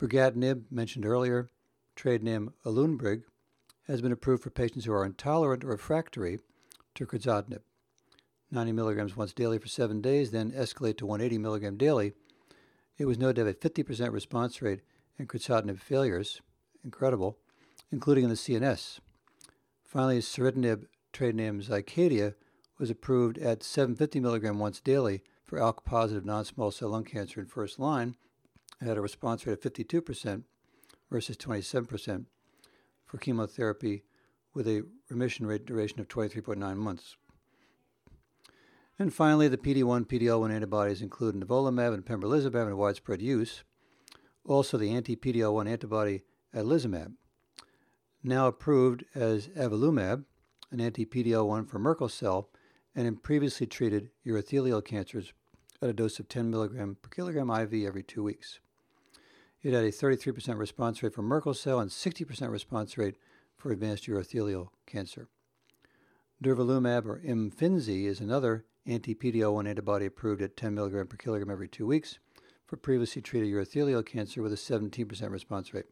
Brigatinib, 0.00 0.62
mentioned 0.70 1.04
earlier, 1.04 1.50
trade 1.94 2.22
name 2.22 2.54
Alunbrig, 2.64 3.24
has 3.86 4.00
been 4.00 4.12
approved 4.12 4.42
for 4.42 4.50
patients 4.50 4.84
who 4.84 4.92
are 4.92 5.04
intolerant 5.04 5.64
or 5.64 5.68
refractory 5.68 6.38
to 6.94 7.06
crizotinib. 7.06 7.60
90 8.50 8.72
milligrams 8.72 9.16
once 9.16 9.32
daily 9.32 9.58
for 9.58 9.68
seven 9.68 10.00
days, 10.00 10.30
then 10.30 10.50
escalate 10.52 10.96
to 10.98 11.06
180 11.06 11.38
milligram 11.38 11.76
daily. 11.76 12.12
It 12.98 13.06
was 13.06 13.18
noted 13.18 13.36
to 13.36 13.46
have 13.46 13.54
a 13.54 13.84
50% 13.84 14.12
response 14.12 14.60
rate 14.60 14.80
in 15.18 15.26
crizotinib 15.26 15.78
failures, 15.78 16.40
incredible, 16.84 17.38
including 17.92 18.24
in 18.24 18.30
the 18.30 18.36
CNS. 18.36 18.98
Finally, 19.84 20.20
ceritinib, 20.20 20.84
trade 21.12 21.34
name 21.34 21.60
Zycadia, 21.60 22.34
was 22.78 22.90
approved 22.90 23.38
at 23.38 23.62
750 23.62 24.20
milligram 24.20 24.58
once 24.58 24.80
daily 24.80 25.22
for 25.44 25.58
ALK 25.58 25.84
positive 25.84 26.24
non 26.24 26.44
small 26.44 26.70
cell 26.70 26.90
lung 26.90 27.04
cancer 27.04 27.40
in 27.40 27.46
first 27.46 27.78
line 27.78 28.16
and 28.78 28.88
had 28.88 28.96
a 28.96 29.02
response 29.02 29.46
rate 29.46 29.52
of 29.52 29.72
52% 29.72 30.44
versus 31.10 31.36
27% 31.36 32.26
for 33.04 33.18
chemotherapy 33.18 34.04
with 34.54 34.66
a 34.66 34.84
remission 35.08 35.46
rate 35.46 35.66
duration 35.66 36.00
of 36.00 36.08
23.9 36.08 36.76
months. 36.76 37.16
And 39.00 39.14
finally, 39.14 39.48
the 39.48 39.56
PD-1, 39.56 40.08
PD-L1 40.08 40.52
antibodies 40.52 41.00
include 41.00 41.34
nivolumab 41.34 41.94
and 41.94 42.04
pembrolizumab 42.04 42.66
in 42.66 42.76
widespread 42.76 43.22
use. 43.22 43.64
Also, 44.44 44.76
the 44.76 44.90
anti-PD-L1 44.90 45.66
antibody 45.66 46.22
atezolizumab, 46.54 47.14
now 48.22 48.46
approved 48.46 49.06
as 49.14 49.48
avelumab, 49.48 50.26
an 50.70 50.82
anti-PD-L1 50.82 51.66
for 51.66 51.78
Merkel 51.78 52.10
cell, 52.10 52.50
and 52.94 53.06
in 53.06 53.16
previously 53.16 53.66
treated 53.66 54.10
urothelial 54.26 54.84
cancers 54.84 55.32
at 55.80 55.88
a 55.88 55.94
dose 55.94 56.20
of 56.20 56.28
10 56.28 56.50
milligram 56.50 56.98
per 57.00 57.08
kilogram 57.08 57.48
IV 57.48 57.86
every 57.86 58.02
two 58.02 58.22
weeks. 58.22 58.60
It 59.62 59.72
had 59.72 59.84
a 59.84 59.90
33% 59.90 60.58
response 60.58 61.02
rate 61.02 61.14
for 61.14 61.22
Merkel 61.22 61.54
cell 61.54 61.80
and 61.80 61.90
60% 61.90 62.50
response 62.50 62.98
rate 62.98 63.16
for 63.56 63.72
advanced 63.72 64.06
urothelial 64.08 64.68
cancer. 64.84 65.28
Durvalumab 66.44 67.06
or 67.06 67.18
Imfinzi 67.20 68.04
is 68.04 68.20
another 68.20 68.66
anti-PD-L1 68.86 69.68
antibody 69.68 70.06
approved 70.06 70.42
at 70.42 70.56
10 70.56 70.74
milligram 70.74 71.06
per 71.06 71.16
kilogram 71.16 71.50
every 71.50 71.68
two 71.68 71.86
weeks 71.86 72.18
for 72.66 72.76
previously 72.76 73.20
treated 73.20 73.52
urothelial 73.52 74.04
cancer 74.04 74.42
with 74.42 74.52
a 74.52 74.56
17% 74.56 75.30
response 75.30 75.74
rate. 75.74 75.86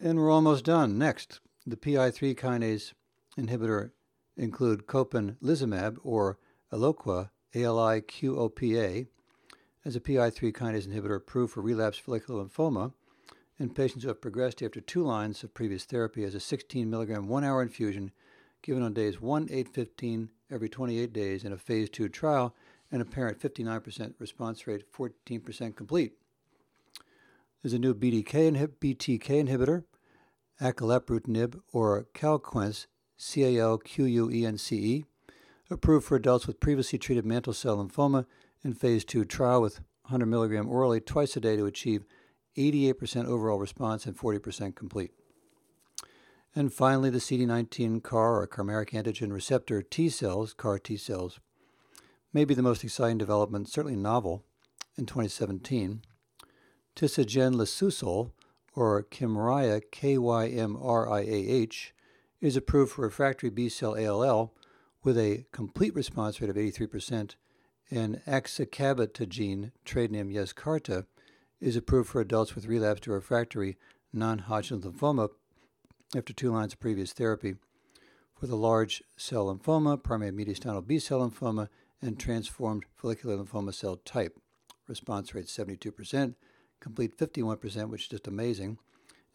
And 0.00 0.18
we're 0.18 0.30
almost 0.30 0.64
done. 0.64 0.98
Next, 0.98 1.40
the 1.66 1.76
PI3 1.76 2.36
kinase 2.36 2.92
inhibitor 3.38 3.90
include 4.36 4.86
copanlizumab 4.86 5.96
or 6.02 6.38
Aliqopa, 6.72 7.30
A-L-I-Q-O-P-A, 7.54 9.06
as 9.84 9.96
a 9.96 10.00
PI3 10.00 10.52
kinase 10.52 10.86
inhibitor 10.86 11.16
approved 11.16 11.54
for 11.54 11.62
relapsed 11.62 12.02
follicular 12.02 12.44
lymphoma 12.44 12.92
in 13.58 13.70
patients 13.70 14.02
who 14.02 14.08
have 14.08 14.20
progressed 14.20 14.62
after 14.62 14.80
two 14.80 15.02
lines 15.02 15.42
of 15.42 15.54
previous 15.54 15.84
therapy 15.84 16.24
as 16.24 16.34
a 16.34 16.40
16 16.40 16.88
milligram 16.88 17.26
one 17.26 17.44
hour 17.44 17.62
infusion 17.62 18.12
given 18.62 18.82
on 18.82 18.92
days 18.94 19.20
1, 19.20 19.48
8, 19.50 19.68
15 19.68 20.30
every 20.50 20.68
28 20.68 21.12
days 21.12 21.44
in 21.44 21.52
a 21.52 21.58
phase 21.58 21.88
2 21.90 22.08
trial, 22.08 22.54
and 22.90 23.02
apparent 23.02 23.38
59% 23.38 24.14
response 24.18 24.66
rate, 24.66 24.90
14% 24.92 25.76
complete. 25.76 26.12
There's 27.62 27.74
a 27.74 27.78
new 27.78 27.94
BDK 27.94 28.52
inhib- 28.52 28.78
BTK 28.80 29.46
inhibitor, 29.46 29.84
acalabrutinib 30.60 31.60
or 31.72 32.06
Calquence, 32.14 32.86
C 33.16 33.44
A 33.44 33.62
L 33.62 33.78
Q 33.78 34.04
U 34.04 34.30
E 34.30 34.46
N 34.46 34.56
C 34.56 34.76
E, 34.76 35.04
approved 35.70 36.06
for 36.06 36.16
adults 36.16 36.46
with 36.46 36.60
previously 36.60 36.98
treated 36.98 37.26
mantle 37.26 37.52
cell 37.52 37.76
lymphoma 37.76 38.26
in 38.64 38.74
phase 38.74 39.04
2 39.04 39.24
trial 39.24 39.60
with 39.60 39.80
100 40.02 40.26
milligram 40.26 40.68
orally 40.68 41.00
twice 41.00 41.36
a 41.36 41.40
day 41.40 41.56
to 41.56 41.66
achieve 41.66 42.04
88% 42.56 43.26
overall 43.26 43.58
response 43.58 44.06
and 44.06 44.16
40% 44.16 44.74
complete. 44.74 45.12
And 46.54 46.72
finally, 46.72 47.10
the 47.10 47.18
CD19 47.18 48.02
CAR 48.02 48.42
or 48.42 48.48
chimeric 48.48 48.90
antigen 48.90 49.32
receptor 49.32 49.82
T 49.82 50.08
cells, 50.08 50.54
CAR 50.54 50.78
T 50.78 50.96
cells, 50.96 51.40
may 52.32 52.44
be 52.44 52.54
the 52.54 52.62
most 52.62 52.84
exciting 52.84 53.18
development, 53.18 53.68
certainly 53.68 53.96
novel, 53.96 54.44
in 54.96 55.06
2017. 55.06 56.02
Tisagenlecleucel, 56.96 58.32
or 58.74 59.02
Kymriah, 59.04 59.82
K-Y-M-R-I-A-H, 59.90 61.94
is 62.40 62.56
approved 62.56 62.92
for 62.92 63.02
refractory 63.02 63.50
B-cell 63.50 63.98
ALL 63.98 64.54
with 65.02 65.18
a 65.18 65.46
complete 65.52 65.94
response 65.94 66.40
rate 66.40 66.50
of 66.50 66.56
83%, 66.56 67.34
and 67.90 68.20
axicabtagene, 68.26 69.72
trade 69.84 70.10
name 70.10 70.30
Yescarta, 70.30 71.06
is 71.60 71.76
approved 71.76 72.08
for 72.08 72.20
adults 72.20 72.54
with 72.54 72.66
relapsed 72.66 73.08
or 73.08 73.12
refractory 73.12 73.76
non-Hodgkin 74.12 74.80
lymphoma 74.80 75.30
after 76.16 76.32
two 76.32 76.52
lines 76.52 76.72
of 76.72 76.80
previous 76.80 77.12
therapy 77.12 77.56
for 78.38 78.46
the 78.46 78.56
large 78.56 79.02
cell 79.16 79.46
lymphoma, 79.46 80.02
primary 80.02 80.32
mediastinal 80.32 80.86
B-cell 80.86 81.28
lymphoma, 81.28 81.68
and 82.00 82.18
transformed 82.18 82.84
follicular 82.94 83.36
lymphoma 83.36 83.74
cell 83.74 83.96
type. 83.96 84.38
Response 84.86 85.34
rate 85.34 85.46
72%, 85.46 86.34
complete 86.80 87.16
51%, 87.18 87.88
which 87.88 88.02
is 88.02 88.08
just 88.08 88.28
amazing, 88.28 88.78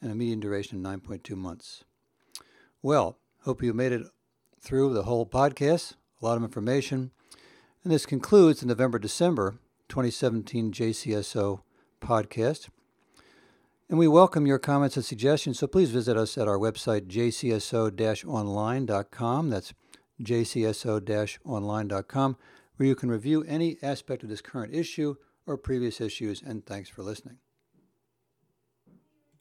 and 0.01 0.11
a 0.11 0.15
median 0.15 0.39
duration 0.39 0.83
of 0.83 1.01
9.2 1.01 1.35
months. 1.35 1.83
Well, 2.81 3.17
hope 3.41 3.61
you 3.61 3.73
made 3.73 3.91
it 3.91 4.07
through 4.59 4.93
the 4.93 5.03
whole 5.03 5.25
podcast. 5.25 5.93
A 6.21 6.25
lot 6.25 6.37
of 6.37 6.43
information. 6.43 7.11
And 7.83 7.91
this 7.91 8.05
concludes 8.05 8.61
the 8.61 8.65
November 8.65 8.97
December 8.97 9.55
2017 9.89 10.71
JCSO 10.71 11.61
podcast. 12.01 12.69
And 13.89 13.99
we 13.99 14.07
welcome 14.07 14.47
your 14.47 14.59
comments 14.59 14.95
and 14.95 15.05
suggestions, 15.05 15.59
so 15.59 15.67
please 15.67 15.91
visit 15.91 16.17
us 16.17 16.37
at 16.37 16.47
our 16.47 16.57
website, 16.57 17.07
jcso 17.07 18.25
online.com. 18.25 19.49
That's 19.49 19.73
jcso 20.21 21.37
online.com, 21.45 22.37
where 22.77 22.87
you 22.87 22.95
can 22.95 23.09
review 23.09 23.43
any 23.43 23.77
aspect 23.83 24.23
of 24.23 24.29
this 24.29 24.41
current 24.41 24.73
issue 24.73 25.15
or 25.45 25.57
previous 25.57 25.99
issues. 25.99 26.41
And 26.41 26.65
thanks 26.65 26.89
for 26.89 27.03
listening. 27.03 27.42